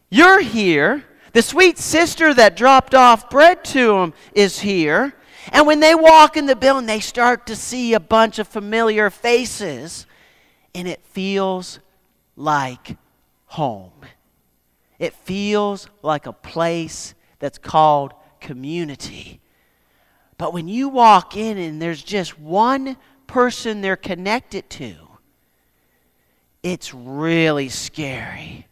You're 0.09 0.41
here. 0.41 1.05
The 1.31 1.41
sweet 1.41 1.77
sister 1.77 2.33
that 2.33 2.55
dropped 2.55 2.93
off 2.93 3.29
bread 3.29 3.63
to 3.65 3.97
him 3.97 4.13
is 4.33 4.59
here. 4.59 5.13
And 5.51 5.67
when 5.67 5.79
they 5.79 5.95
walk 5.95 6.37
in 6.37 6.45
the 6.45 6.55
building, 6.55 6.87
they 6.87 6.99
start 6.99 7.47
to 7.47 7.55
see 7.55 7.93
a 7.93 7.99
bunch 7.99 8.39
of 8.39 8.47
familiar 8.47 9.09
faces, 9.09 10.07
and 10.73 10.87
it 10.87 11.05
feels 11.05 11.79
like 12.35 12.97
home. 13.45 13.91
It 14.99 15.13
feels 15.13 15.87
like 16.01 16.25
a 16.25 16.33
place 16.33 17.13
that's 17.39 17.57
called 17.57 18.13
community. 18.39 19.41
But 20.37 20.53
when 20.53 20.67
you 20.67 20.89
walk 20.89 21.35
in 21.35 21.57
and 21.57 21.81
there's 21.81 22.03
just 22.03 22.39
one 22.39 22.97
person 23.27 23.81
they're 23.81 23.95
connected 23.95 24.69
to, 24.71 24.95
it's 26.63 26.93
really 26.93 27.69
scary. 27.69 28.67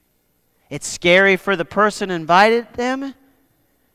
It's 0.70 0.88
scary 0.88 1.36
for 1.36 1.56
the 1.56 1.66
person 1.66 2.10
invited 2.10 2.74
them 2.74 3.14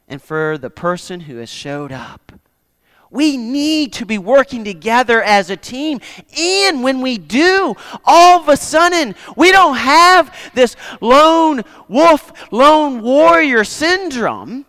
and 0.07 0.23
for 0.23 0.57
the 0.57 0.71
person 0.71 1.21
who 1.21 1.37
has 1.37 1.49
showed 1.49 1.93
up. 1.93 2.33
We 3.11 3.37
need 3.37 3.93
to 3.95 4.07
be 4.07 4.19
working 4.19 4.65
together 4.65 5.23
as 5.23 5.51
a 5.51 5.57
team. 5.57 6.01
And 6.39 6.83
when 6.83 7.01
we 7.01 7.19
do, 7.19 7.75
all 8.05 8.41
of 8.41 8.49
a 8.49 8.57
sudden, 8.57 9.15
we 9.37 9.51
don't 9.51 9.77
have 9.77 10.35
this 10.55 10.77
lone 11.01 11.63
wolf, 11.89 12.33
lone 12.53 13.01
warrior 13.03 13.65
syndrome. 13.65 14.67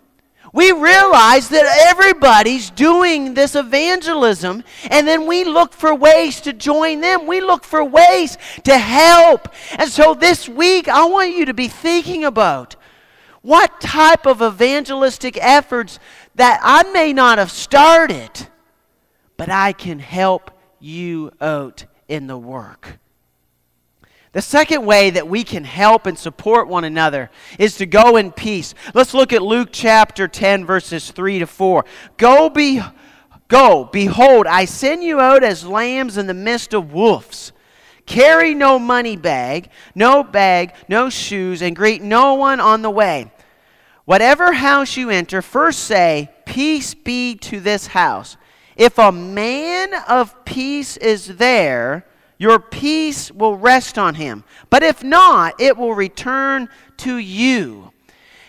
We 0.51 0.71
realize 0.71 1.49
that 1.49 1.65
everybody's 1.89 2.71
doing 2.71 3.35
this 3.35 3.55
evangelism, 3.55 4.63
and 4.89 5.07
then 5.07 5.27
we 5.27 5.43
look 5.43 5.73
for 5.73 5.93
ways 5.93 6.41
to 6.41 6.53
join 6.53 7.01
them. 7.01 7.27
We 7.27 7.39
look 7.39 7.63
for 7.63 7.83
ways 7.83 8.37
to 8.63 8.77
help. 8.77 9.49
And 9.77 9.91
so 9.91 10.15
this 10.15 10.49
week, 10.49 10.87
I 10.87 11.05
want 11.05 11.35
you 11.35 11.45
to 11.45 11.53
be 11.53 11.67
thinking 11.67 12.25
about 12.25 12.75
what 13.41 13.79
type 13.79 14.25
of 14.25 14.41
evangelistic 14.41 15.37
efforts 15.39 15.99
that 16.39 16.61
I 16.63 16.83
may 16.91 17.11
not 17.11 17.37
have 17.37 17.51
started, 17.51 18.31
but 19.35 19.49
I 19.49 19.73
can 19.73 19.99
help 19.99 20.51
you 20.79 21.31
out 21.41 21.85
in 22.07 22.27
the 22.27 22.37
work. 22.37 22.99
The 24.31 24.41
second 24.41 24.85
way 24.85 25.09
that 25.09 25.27
we 25.27 25.43
can 25.43 25.65
help 25.65 26.05
and 26.05 26.17
support 26.17 26.69
one 26.69 26.85
another 26.85 27.29
is 27.57 27.75
to 27.77 27.85
go 27.85 28.15
in 28.15 28.31
peace. 28.31 28.73
Let's 28.93 29.13
look 29.13 29.33
at 29.33 29.41
Luke 29.41 29.69
chapter 29.73 30.29
10 30.29 30.65
verses 30.65 31.11
3 31.11 31.39
to 31.39 31.45
4. 31.45 31.83
Go 32.15 32.49
be 32.49 32.81
go, 33.49 33.89
behold, 33.91 34.47
I 34.47 34.63
send 34.63 35.03
you 35.03 35.19
out 35.19 35.43
as 35.43 35.65
lambs 35.65 36.17
in 36.17 36.27
the 36.27 36.33
midst 36.33 36.73
of 36.73 36.93
wolves. 36.93 37.51
Carry 38.05 38.53
no 38.53 38.79
money 38.79 39.17
bag, 39.17 39.71
no 39.93 40.23
bag, 40.23 40.73
no 40.87 41.09
shoes, 41.09 41.61
and 41.61 41.75
greet 41.75 42.01
no 42.01 42.35
one 42.35 42.61
on 42.61 42.81
the 42.81 42.89
way. 42.89 43.29
Whatever 44.09 44.53
house 44.53 44.97
you 44.97 45.11
enter, 45.11 45.39
first 45.39 45.83
say, 45.83 46.31
Peace 46.47 46.95
be 46.95 47.35
to 47.35 47.59
this 47.59 47.85
house. 47.85 48.37
If 48.75 48.97
a 48.97 49.11
man 49.11 49.93
of 50.07 50.45
peace 50.45 50.97
is 50.97 51.37
there, 51.37 52.07
your 52.39 52.57
peace 52.57 53.31
will 53.31 53.55
rest 53.55 53.99
on 53.99 54.15
him. 54.15 54.45
But 54.71 54.81
if 54.81 55.03
not, 55.03 55.61
it 55.61 55.77
will 55.77 55.93
return 55.93 56.69
to 56.97 57.17
you. 57.17 57.91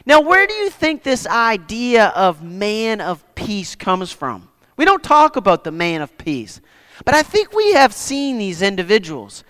Now, 0.07 0.23
where 0.23 0.47
do 0.47 0.55
you 0.55 0.71
think 0.71 1.03
this 1.03 1.27
idea 1.27 2.07
of 2.17 2.43
man 2.43 3.03
of 3.03 3.23
peace 3.35 3.75
comes 3.77 4.11
from? 4.11 4.49
We 4.79 4.87
don't 4.87 5.05
talk 5.05 5.37
about 5.37 5.65
the 5.65 5.73
man 5.73 6.01
of 6.01 6.17
peace, 6.17 6.63
but 7.05 7.15
I 7.15 7.23
think 7.23 7.53
we 7.53 7.75
have 7.75 7.93
seen 7.93 8.39
these 8.39 8.63
individuals. 8.63 9.45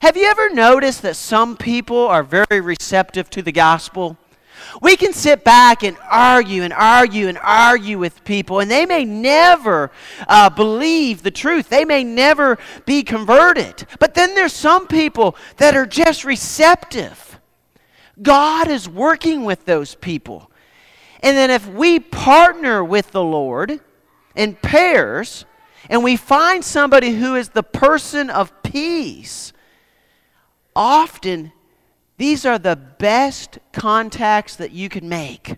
Have 0.00 0.16
you 0.16 0.24
ever 0.24 0.48
noticed 0.48 1.02
that 1.02 1.16
some 1.16 1.58
people 1.58 1.98
are 2.08 2.22
very 2.22 2.62
receptive 2.62 3.28
to 3.28 3.42
the 3.42 3.52
gospel? 3.52 4.16
We 4.80 4.96
can 4.96 5.12
sit 5.12 5.44
back 5.44 5.82
and 5.82 5.96
argue 6.10 6.62
and 6.62 6.72
argue 6.72 7.28
and 7.28 7.38
argue 7.38 7.98
with 7.98 8.24
people, 8.24 8.60
and 8.60 8.70
they 8.70 8.86
may 8.86 9.04
never 9.04 9.90
uh, 10.28 10.50
believe 10.50 11.22
the 11.22 11.30
truth. 11.30 11.68
They 11.68 11.84
may 11.84 12.04
never 12.04 12.58
be 12.86 13.02
converted. 13.02 13.86
But 13.98 14.14
then 14.14 14.34
there's 14.34 14.52
some 14.52 14.86
people 14.86 15.36
that 15.56 15.76
are 15.76 15.86
just 15.86 16.24
receptive. 16.24 17.38
God 18.22 18.68
is 18.68 18.88
working 18.88 19.44
with 19.44 19.64
those 19.64 19.94
people. 19.94 20.50
And 21.22 21.36
then 21.36 21.50
if 21.50 21.66
we 21.66 22.00
partner 22.00 22.82
with 22.82 23.10
the 23.12 23.22
Lord 23.22 23.80
in 24.34 24.54
pairs, 24.54 25.44
and 25.88 26.04
we 26.04 26.16
find 26.16 26.64
somebody 26.64 27.10
who 27.10 27.34
is 27.34 27.50
the 27.50 27.62
person 27.62 28.30
of 28.30 28.62
peace, 28.62 29.52
often 30.74 31.52
these 32.20 32.44
are 32.44 32.58
the 32.58 32.76
best 32.76 33.58
contacts 33.72 34.56
that 34.56 34.72
you 34.72 34.90
can 34.90 35.08
make 35.08 35.56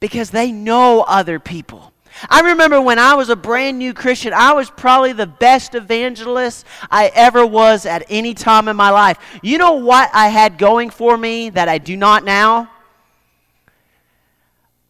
because 0.00 0.30
they 0.30 0.50
know 0.50 1.02
other 1.02 1.38
people. 1.38 1.92
I 2.30 2.40
remember 2.40 2.80
when 2.80 2.98
I 2.98 3.12
was 3.16 3.28
a 3.28 3.36
brand 3.36 3.78
new 3.78 3.92
Christian, 3.92 4.32
I 4.32 4.54
was 4.54 4.70
probably 4.70 5.12
the 5.12 5.26
best 5.26 5.74
evangelist 5.74 6.64
I 6.90 7.12
ever 7.14 7.44
was 7.44 7.84
at 7.84 8.02
any 8.08 8.32
time 8.32 8.66
in 8.66 8.76
my 8.76 8.88
life. 8.88 9.18
You 9.42 9.58
know 9.58 9.72
what 9.72 10.08
I 10.14 10.28
had 10.28 10.56
going 10.56 10.88
for 10.88 11.18
me 11.18 11.50
that 11.50 11.68
I 11.68 11.76
do 11.76 11.98
not 11.98 12.24
now? 12.24 12.70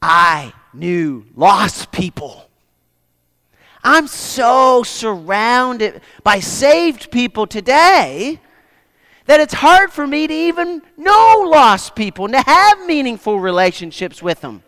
I 0.01 0.53
knew 0.73 1.27
lost 1.35 1.91
people. 1.91 2.49
I'm 3.83 4.07
so 4.07 4.85
surrounded 4.85 6.03
by 6.23 6.39
saved 6.39 7.11
people 7.11 7.49
today 7.49 8.39
that 9.33 9.41
it's 9.41 9.55
hard 9.55 9.91
for 9.91 10.07
me 10.07 10.27
to 10.27 10.35
even 10.35 10.83
know 10.99 11.47
lost 11.49 11.95
people 11.95 12.27
and 12.27 12.35
to 12.35 12.41
have 12.43 12.85
meaningful 12.85 13.41
relationships 13.41 14.23
with 14.23 14.39
them. 14.43 14.63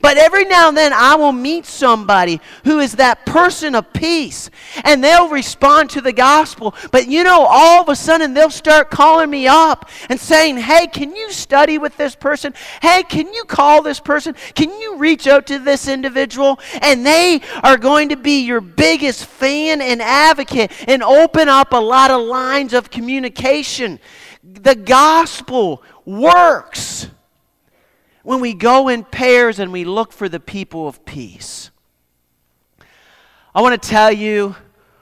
But 0.00 0.16
every 0.16 0.44
now 0.44 0.68
and 0.68 0.76
then 0.76 0.92
I 0.92 1.14
will 1.14 1.32
meet 1.32 1.66
somebody 1.66 2.40
who 2.64 2.80
is 2.80 2.94
that 2.96 3.24
person 3.26 3.74
of 3.74 3.92
peace 3.92 4.50
and 4.84 5.02
they'll 5.02 5.28
respond 5.28 5.90
to 5.90 6.00
the 6.00 6.12
gospel. 6.12 6.74
But 6.90 7.08
you 7.08 7.24
know, 7.24 7.46
all 7.48 7.82
of 7.82 7.88
a 7.88 7.96
sudden 7.96 8.34
they'll 8.34 8.50
start 8.50 8.90
calling 8.90 9.30
me 9.30 9.46
up 9.46 9.88
and 10.08 10.18
saying, 10.18 10.58
Hey, 10.58 10.86
can 10.86 11.14
you 11.14 11.32
study 11.32 11.78
with 11.78 11.96
this 11.96 12.14
person? 12.14 12.54
Hey, 12.82 13.02
can 13.02 13.32
you 13.32 13.44
call 13.44 13.82
this 13.82 14.00
person? 14.00 14.34
Can 14.54 14.70
you 14.80 14.96
reach 14.96 15.26
out 15.26 15.46
to 15.46 15.58
this 15.58 15.88
individual? 15.88 16.60
And 16.80 17.04
they 17.04 17.40
are 17.62 17.76
going 17.76 18.10
to 18.10 18.16
be 18.16 18.40
your 18.44 18.60
biggest 18.60 19.24
fan 19.24 19.80
and 19.80 20.02
advocate 20.02 20.72
and 20.88 21.02
open 21.02 21.48
up 21.48 21.72
a 21.72 21.76
lot 21.76 22.10
of 22.10 22.20
lines 22.22 22.72
of 22.74 22.90
communication. 22.90 23.98
The 24.42 24.74
gospel 24.74 25.82
works 26.04 27.08
when 28.28 28.40
we 28.40 28.52
go 28.52 28.88
in 28.88 29.02
pairs 29.04 29.58
and 29.58 29.72
we 29.72 29.86
look 29.86 30.12
for 30.12 30.28
the 30.28 30.38
people 30.38 30.86
of 30.86 31.02
peace. 31.06 31.70
I 33.54 33.62
want 33.62 33.82
to 33.82 33.88
tell 33.88 34.12
you 34.12 34.54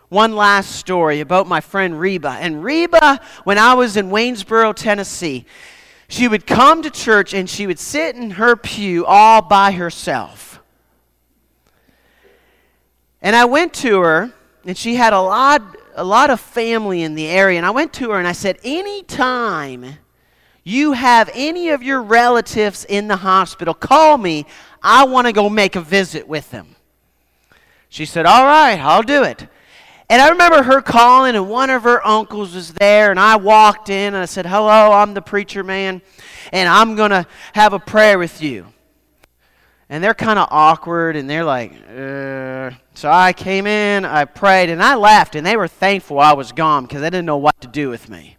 one 0.08 0.36
last 0.36 0.76
story 0.76 1.18
about 1.18 1.48
my 1.48 1.60
friend 1.60 1.98
Reba. 1.98 2.38
And 2.40 2.62
Reba, 2.62 3.20
when 3.42 3.58
I 3.58 3.74
was 3.74 3.96
in 3.96 4.10
Waynesboro, 4.10 4.74
Tennessee, 4.74 5.44
she 6.06 6.28
would 6.28 6.46
come 6.46 6.82
to 6.82 6.90
church 6.90 7.34
and 7.34 7.50
she 7.50 7.66
would 7.66 7.80
sit 7.80 8.14
in 8.14 8.30
her 8.30 8.54
pew 8.54 9.04
all 9.04 9.42
by 9.42 9.72
herself. 9.72 10.60
And 13.20 13.34
I 13.34 13.46
went 13.46 13.74
to 13.74 14.02
her, 14.02 14.32
and 14.64 14.78
she 14.78 14.94
had 14.94 15.12
a 15.12 15.20
lot, 15.20 15.76
a 15.96 16.04
lot 16.04 16.30
of 16.30 16.38
family 16.38 17.02
in 17.02 17.16
the 17.16 17.26
area. 17.26 17.58
And 17.58 17.66
I 17.66 17.70
went 17.70 17.92
to 17.94 18.12
her 18.12 18.20
and 18.20 18.28
I 18.28 18.32
said, 18.32 18.60
Anytime 18.62 19.96
you 20.68 20.94
have 20.94 21.30
any 21.32 21.68
of 21.68 21.84
your 21.84 22.02
relatives 22.02 22.84
in 22.86 23.06
the 23.06 23.14
hospital, 23.14 23.72
call 23.72 24.18
me. 24.18 24.46
I 24.82 25.04
want 25.04 25.28
to 25.28 25.32
go 25.32 25.48
make 25.48 25.76
a 25.76 25.80
visit 25.80 26.26
with 26.26 26.50
them. 26.50 26.74
She 27.88 28.04
said, 28.04 28.26
All 28.26 28.44
right, 28.44 28.76
I'll 28.80 29.04
do 29.04 29.22
it. 29.22 29.46
And 30.10 30.20
I 30.20 30.30
remember 30.30 30.64
her 30.64 30.82
calling, 30.82 31.36
and 31.36 31.48
one 31.48 31.70
of 31.70 31.84
her 31.84 32.04
uncles 32.04 32.56
was 32.56 32.72
there, 32.72 33.12
and 33.12 33.20
I 33.20 33.36
walked 33.36 33.90
in 33.90 34.14
and 34.14 34.16
I 34.16 34.24
said, 34.24 34.44
Hello, 34.44 34.90
I'm 34.90 35.14
the 35.14 35.22
preacher 35.22 35.62
man, 35.62 36.02
and 36.52 36.68
I'm 36.68 36.96
going 36.96 37.12
to 37.12 37.28
have 37.52 37.72
a 37.72 37.78
prayer 37.78 38.18
with 38.18 38.42
you. 38.42 38.66
And 39.88 40.02
they're 40.02 40.14
kind 40.14 40.36
of 40.36 40.48
awkward, 40.50 41.14
and 41.14 41.30
they're 41.30 41.44
like, 41.44 41.74
uh. 41.88 42.72
So 42.94 43.08
I 43.08 43.32
came 43.34 43.68
in, 43.68 44.04
I 44.04 44.24
prayed, 44.24 44.70
and 44.70 44.82
I 44.82 44.96
left, 44.96 45.36
and 45.36 45.46
they 45.46 45.56
were 45.56 45.68
thankful 45.68 46.18
I 46.18 46.32
was 46.32 46.50
gone 46.50 46.86
because 46.86 47.02
they 47.02 47.10
didn't 47.10 47.26
know 47.26 47.36
what 47.36 47.60
to 47.60 47.68
do 47.68 47.88
with 47.88 48.08
me. 48.08 48.35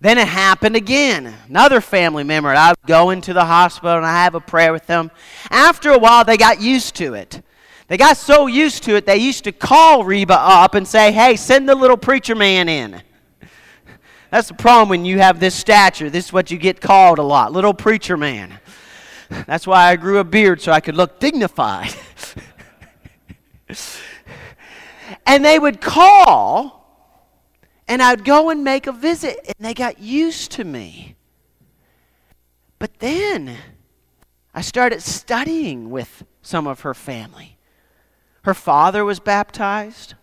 Then 0.00 0.18
it 0.18 0.28
happened 0.28 0.76
again. 0.76 1.34
Another 1.48 1.80
family 1.80 2.24
member. 2.24 2.50
I 2.50 2.70
would 2.70 2.86
go 2.86 3.10
into 3.10 3.32
the 3.32 3.44
hospital 3.44 3.96
and 3.96 4.06
I 4.06 4.24
have 4.24 4.34
a 4.34 4.40
prayer 4.40 4.72
with 4.72 4.86
them. 4.86 5.10
After 5.50 5.90
a 5.90 5.98
while, 5.98 6.24
they 6.24 6.36
got 6.36 6.60
used 6.60 6.94
to 6.96 7.14
it. 7.14 7.42
They 7.88 7.96
got 7.96 8.16
so 8.16 8.48
used 8.48 8.82
to 8.84 8.96
it, 8.96 9.06
they 9.06 9.18
used 9.18 9.44
to 9.44 9.52
call 9.52 10.02
Reba 10.02 10.36
up 10.36 10.74
and 10.74 10.86
say, 10.86 11.12
Hey, 11.12 11.36
send 11.36 11.68
the 11.68 11.74
little 11.74 11.96
preacher 11.96 12.34
man 12.34 12.68
in. 12.68 13.00
That's 14.30 14.48
the 14.48 14.54
problem 14.54 14.88
when 14.88 15.04
you 15.04 15.18
have 15.18 15.38
this 15.38 15.54
stature. 15.54 16.10
This 16.10 16.26
is 16.26 16.32
what 16.32 16.50
you 16.50 16.58
get 16.58 16.80
called 16.80 17.18
a 17.18 17.22
lot 17.22 17.52
little 17.52 17.74
preacher 17.74 18.16
man. 18.16 18.58
That's 19.46 19.66
why 19.66 19.90
I 19.90 19.96
grew 19.96 20.18
a 20.18 20.24
beard 20.24 20.60
so 20.60 20.72
I 20.72 20.80
could 20.80 20.96
look 20.96 21.20
dignified. 21.20 21.94
and 25.26 25.44
they 25.44 25.58
would 25.58 25.80
call 25.80 26.85
and 27.88 28.02
I'd 28.02 28.24
go 28.24 28.50
and 28.50 28.64
make 28.64 28.86
a 28.86 28.92
visit, 28.92 29.38
and 29.46 29.66
they 29.66 29.74
got 29.74 29.98
used 29.98 30.52
to 30.52 30.64
me. 30.64 31.16
But 32.78 32.98
then 32.98 33.56
I 34.54 34.60
started 34.60 35.02
studying 35.02 35.90
with 35.90 36.24
some 36.42 36.66
of 36.66 36.80
her 36.80 36.94
family. 36.94 37.58
Her 38.42 38.54
father 38.54 39.04
was 39.04 39.18
baptized, 39.18 40.14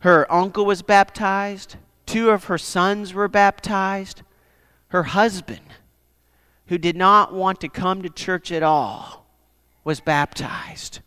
her 0.00 0.30
uncle 0.32 0.64
was 0.64 0.82
baptized, 0.82 1.76
two 2.06 2.30
of 2.30 2.44
her 2.44 2.58
sons 2.58 3.12
were 3.14 3.28
baptized, 3.28 4.22
her 4.88 5.04
husband, 5.04 5.60
who 6.66 6.78
did 6.78 6.96
not 6.96 7.34
want 7.34 7.60
to 7.60 7.68
come 7.68 8.02
to 8.02 8.08
church 8.08 8.50
at 8.52 8.62
all, 8.62 9.26
was 9.84 10.00
baptized. 10.00 11.00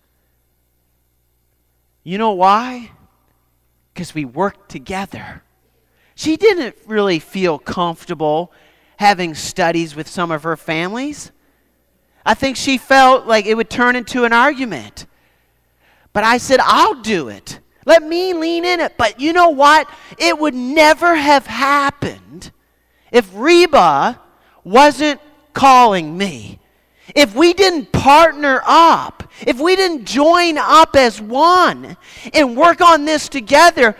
You 2.04 2.18
know 2.18 2.32
why? 2.32 2.92
Because 3.94 4.16
we 4.16 4.26
worked 4.26 4.70
together. 4.70 5.44
She 6.16 6.38
didn't 6.38 6.76
really 6.86 7.20
feel 7.20 7.60
comfortable 7.60 8.52
having 8.98 9.36
studies 9.36 9.96
with 9.96 10.08
some 10.08 10.32
of 10.32 10.44
her 10.44 10.58
families. 10.58 11.32
I 12.26 12.34
think 12.34 12.56
she 12.56 12.78
felt 12.78 13.26
like 13.26 13.46
it 13.46 13.56
would 13.56 13.70
turn 13.70 13.96
into 13.96 14.24
an 14.24 14.34
argument. 14.34 15.06
But 16.14 16.24
I 16.24 16.38
said, 16.38 16.60
I'll 16.62 17.02
do 17.02 17.28
it. 17.28 17.60
Let 17.86 18.04
me 18.04 18.34
lean 18.34 18.64
in 18.64 18.80
it. 18.80 18.98
But 18.98 19.20
you 19.20 19.34
know 19.34 19.50
what? 19.50 19.90
It 20.18 20.38
would 20.38 20.54
never 20.54 21.16
have 21.16 21.46
happened 21.46 22.52
if 23.12 23.30
Reba 23.34 24.20
wasn't 24.64 25.20
calling 25.54 26.18
me. 26.18 26.60
If 27.16 27.36
we 27.36 27.54
didn't 27.54 27.92
partner 27.92 28.62
up, 28.66 29.23
if 29.42 29.60
we 29.60 29.76
didn't 29.76 30.06
join 30.06 30.58
up 30.58 30.96
as 30.96 31.20
one 31.20 31.98
and 32.34 32.56
work 32.56 32.82
on 32.82 33.06
this 33.06 33.30
together, 33.30 33.96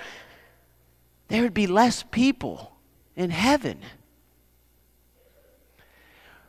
there 1.28 1.42
would 1.42 1.54
be 1.54 1.68
less 1.68 2.04
people 2.12 2.72
in 3.16 3.30
heaven. 3.30 3.80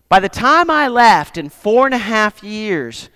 By 0.08 0.20
the 0.20 0.28
time 0.28 0.70
I 0.70 0.88
left 0.88 1.38
in 1.38 1.48
four 1.48 1.86
and 1.86 1.94
a 1.94 1.98
half 1.98 2.42
years, 2.44 3.08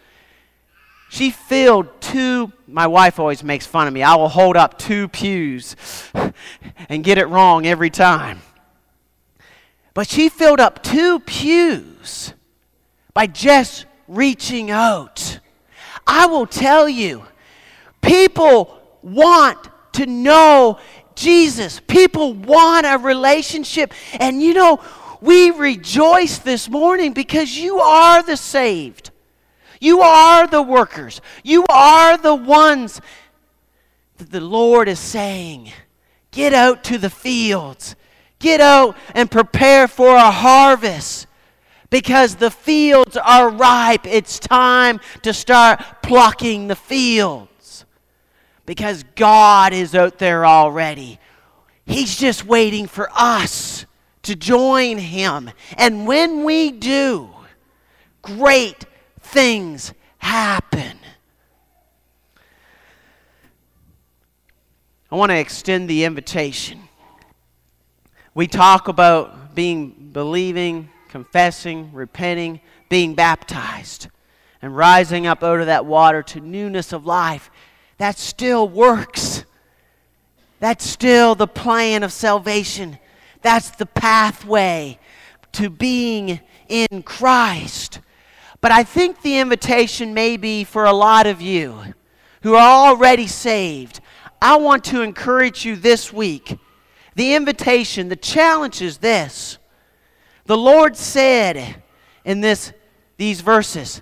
she 1.11 1.31
filled 1.31 2.01
two. 2.01 2.53
My 2.67 2.87
wife 2.87 3.19
always 3.19 3.43
makes 3.45 3.67
fun 3.67 3.87
of 3.87 3.95
me. 3.95 4.03
I 4.03 4.15
will 4.17 4.29
hold 4.29 4.57
up 4.57 4.79
two 4.79 5.09
pews 5.09 5.77
and 6.89 7.05
get 7.05 7.19
it 7.19 7.27
wrong 7.27 7.67
every 7.67 7.91
time. 7.91 8.41
But 9.95 10.09
she 10.09 10.29
filled 10.29 10.61
up 10.61 10.83
two 10.83 11.21
pews 11.21 12.35
by 13.15 13.27
just 13.27 13.87
reaching 14.07 14.71
out. 14.71 15.41
I 16.09 16.27
will 16.27 16.47
tell 16.47 16.89
you, 16.89 17.23
people 18.01 18.81
want 19.03 19.69
to 19.93 20.07
know 20.07 20.81
Jesus. 21.15 21.81
People 21.87 22.33
want 22.33 22.87
a 22.87 22.99
relationship. 22.99 23.93
And 24.19 24.43
you 24.43 24.55
know, 24.55 24.81
we 25.21 25.51
rejoice 25.51 26.39
this 26.39 26.69
morning 26.69 27.13
because 27.13 27.57
you 27.57 27.79
are 27.79 28.23
the 28.23 28.37
saved. 28.37 29.11
You 29.81 30.01
are 30.01 30.47
the 30.47 30.63
workers. 30.63 31.21
You 31.45 31.65
are 31.69 32.17
the 32.17 32.35
ones 32.35 33.01
that 34.17 34.33
the 34.33 34.41
Lord 34.41 34.89
is 34.89 34.99
saying, 34.99 35.71
get 36.33 36.53
out 36.53 36.83
to 36.85 36.99
the 36.99 37.11
fields. 37.11 37.95
Get 38.39 38.61
out 38.61 38.97
and 39.15 39.31
prepare 39.31 39.89
for 39.89 40.15
a 40.15 40.31
harvest 40.31 41.27
because 41.91 42.37
the 42.37 42.51
fields 42.51 43.17
are 43.17 43.49
ripe. 43.49 44.07
It's 44.07 44.39
time 44.39 45.01
to 45.23 45.33
start 45.33 45.83
plucking 46.03 46.69
the 46.69 46.77
fields 46.77 47.85
because 48.67 49.05
God 49.15 49.73
is 49.73 49.95
out 49.95 50.19
there 50.19 50.45
already. 50.45 51.19
He's 51.87 52.17
just 52.17 52.45
waiting 52.45 52.87
for 52.87 53.09
us 53.15 53.87
to 54.23 54.37
join 54.37 54.99
Him. 54.99 55.51
And 55.77 56.07
when 56.07 56.45
we 56.45 56.71
do, 56.71 57.31
great 58.21 58.85
things 59.21 59.95
happen. 60.19 60.99
I 65.11 65.17
want 65.17 65.31
to 65.31 65.39
extend 65.39 65.89
the 65.89 66.05
invitation. 66.05 66.81
We 68.35 68.47
talk 68.47 68.89
about 68.89 69.55
being 69.55 70.11
believing 70.13 70.91
confessing, 71.19 71.91
repenting, 71.93 72.61
being 72.89 73.13
baptized, 73.13 74.07
and 74.63 74.77
rising 74.77 75.27
up 75.27 75.43
out 75.43 75.59
of 75.59 75.67
that 75.67 75.85
water 75.85 76.23
to 76.23 76.41
newness 76.41 76.93
of 76.93 77.05
life, 77.05 77.51
that 77.97 78.17
still 78.17 78.69
works. 78.69 79.45
That's 80.61 80.87
still 80.87 81.35
the 81.35 81.49
plan 81.49 82.05
of 82.05 82.13
salvation. 82.13 83.01
That's 83.43 83.71
the 83.71 83.87
pathway 83.87 85.01
to 85.55 85.69
being 85.69 86.39
in 86.69 87.03
Christ. 87.03 87.99
But 88.61 88.71
I 88.71 88.85
think 88.85 89.23
the 89.23 89.39
invitation 89.39 90.15
may 90.15 90.37
be 90.37 90.63
for 90.63 90.85
a 90.85 90.93
lot 90.93 91.27
of 91.27 91.41
you 91.41 91.83
who 92.43 92.55
are 92.55 92.91
already 92.91 93.27
saved. 93.27 93.99
I 94.41 94.55
want 94.55 94.85
to 94.85 95.03
encourage 95.03 95.65
you 95.65 95.75
this 95.75 96.13
week. 96.13 96.57
The 97.17 97.35
invitation, 97.35 98.09
the 98.09 98.15
challenge 98.15 98.81
is 98.81 98.99
this 98.99 99.59
the 100.49 100.57
Lord 100.57 100.97
said 100.97 101.83
in 102.25 102.41
this, 102.41 102.73
these 103.19 103.43
verses, 103.43 104.01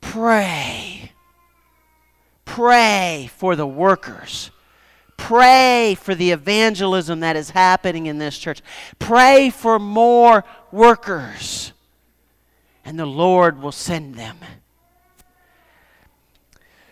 pray. 0.00 1.12
Pray 2.44 3.30
for 3.36 3.54
the 3.54 3.66
workers. 3.66 4.50
Pray 5.16 5.96
for 6.00 6.16
the 6.16 6.32
evangelism 6.32 7.20
that 7.20 7.36
is 7.36 7.50
happening 7.50 8.06
in 8.06 8.18
this 8.18 8.36
church. 8.36 8.60
Pray 8.98 9.50
for 9.50 9.78
more 9.78 10.44
workers. 10.72 11.72
And 12.84 12.98
the 12.98 13.06
Lord 13.06 13.62
will 13.62 13.70
send 13.70 14.16
them. 14.16 14.38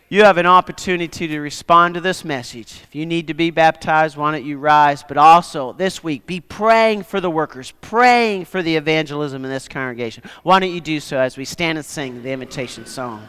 You 0.09 0.23
have 0.23 0.39
an 0.39 0.47
opportunity 0.47 1.27
to 1.27 1.41
respond 1.41 1.95
to 1.95 2.01
this 2.01 2.25
message. 2.25 2.81
If 2.85 2.95
you 2.95 3.05
need 3.05 3.27
to 3.27 3.35
be 3.35 3.51
baptized, 3.51 4.17
why 4.17 4.31
don't 4.31 4.45
you 4.45 4.57
rise? 4.57 5.03
But 5.03 5.17
also 5.17 5.73
this 5.73 6.05
week, 6.05 6.27
be 6.27 6.41
praying 6.41 7.03
for 7.03 7.21
the 7.21 7.29
workers, 7.29 7.73
praying 7.81 8.45
for 8.45 8.63
the 8.63 8.77
evangelism 8.77 9.45
in 9.45 9.51
this 9.51 9.67
congregation. 9.67 10.23
Why 10.45 10.61
don't 10.61 10.71
you 10.71 10.81
do 10.81 11.01
so 11.01 11.19
as 11.19 11.37
we 11.37 11.45
stand 11.45 11.79
and 11.79 11.85
sing 11.85 12.23
the 12.23 12.31
invitation 12.31 12.87
song? 12.87 13.29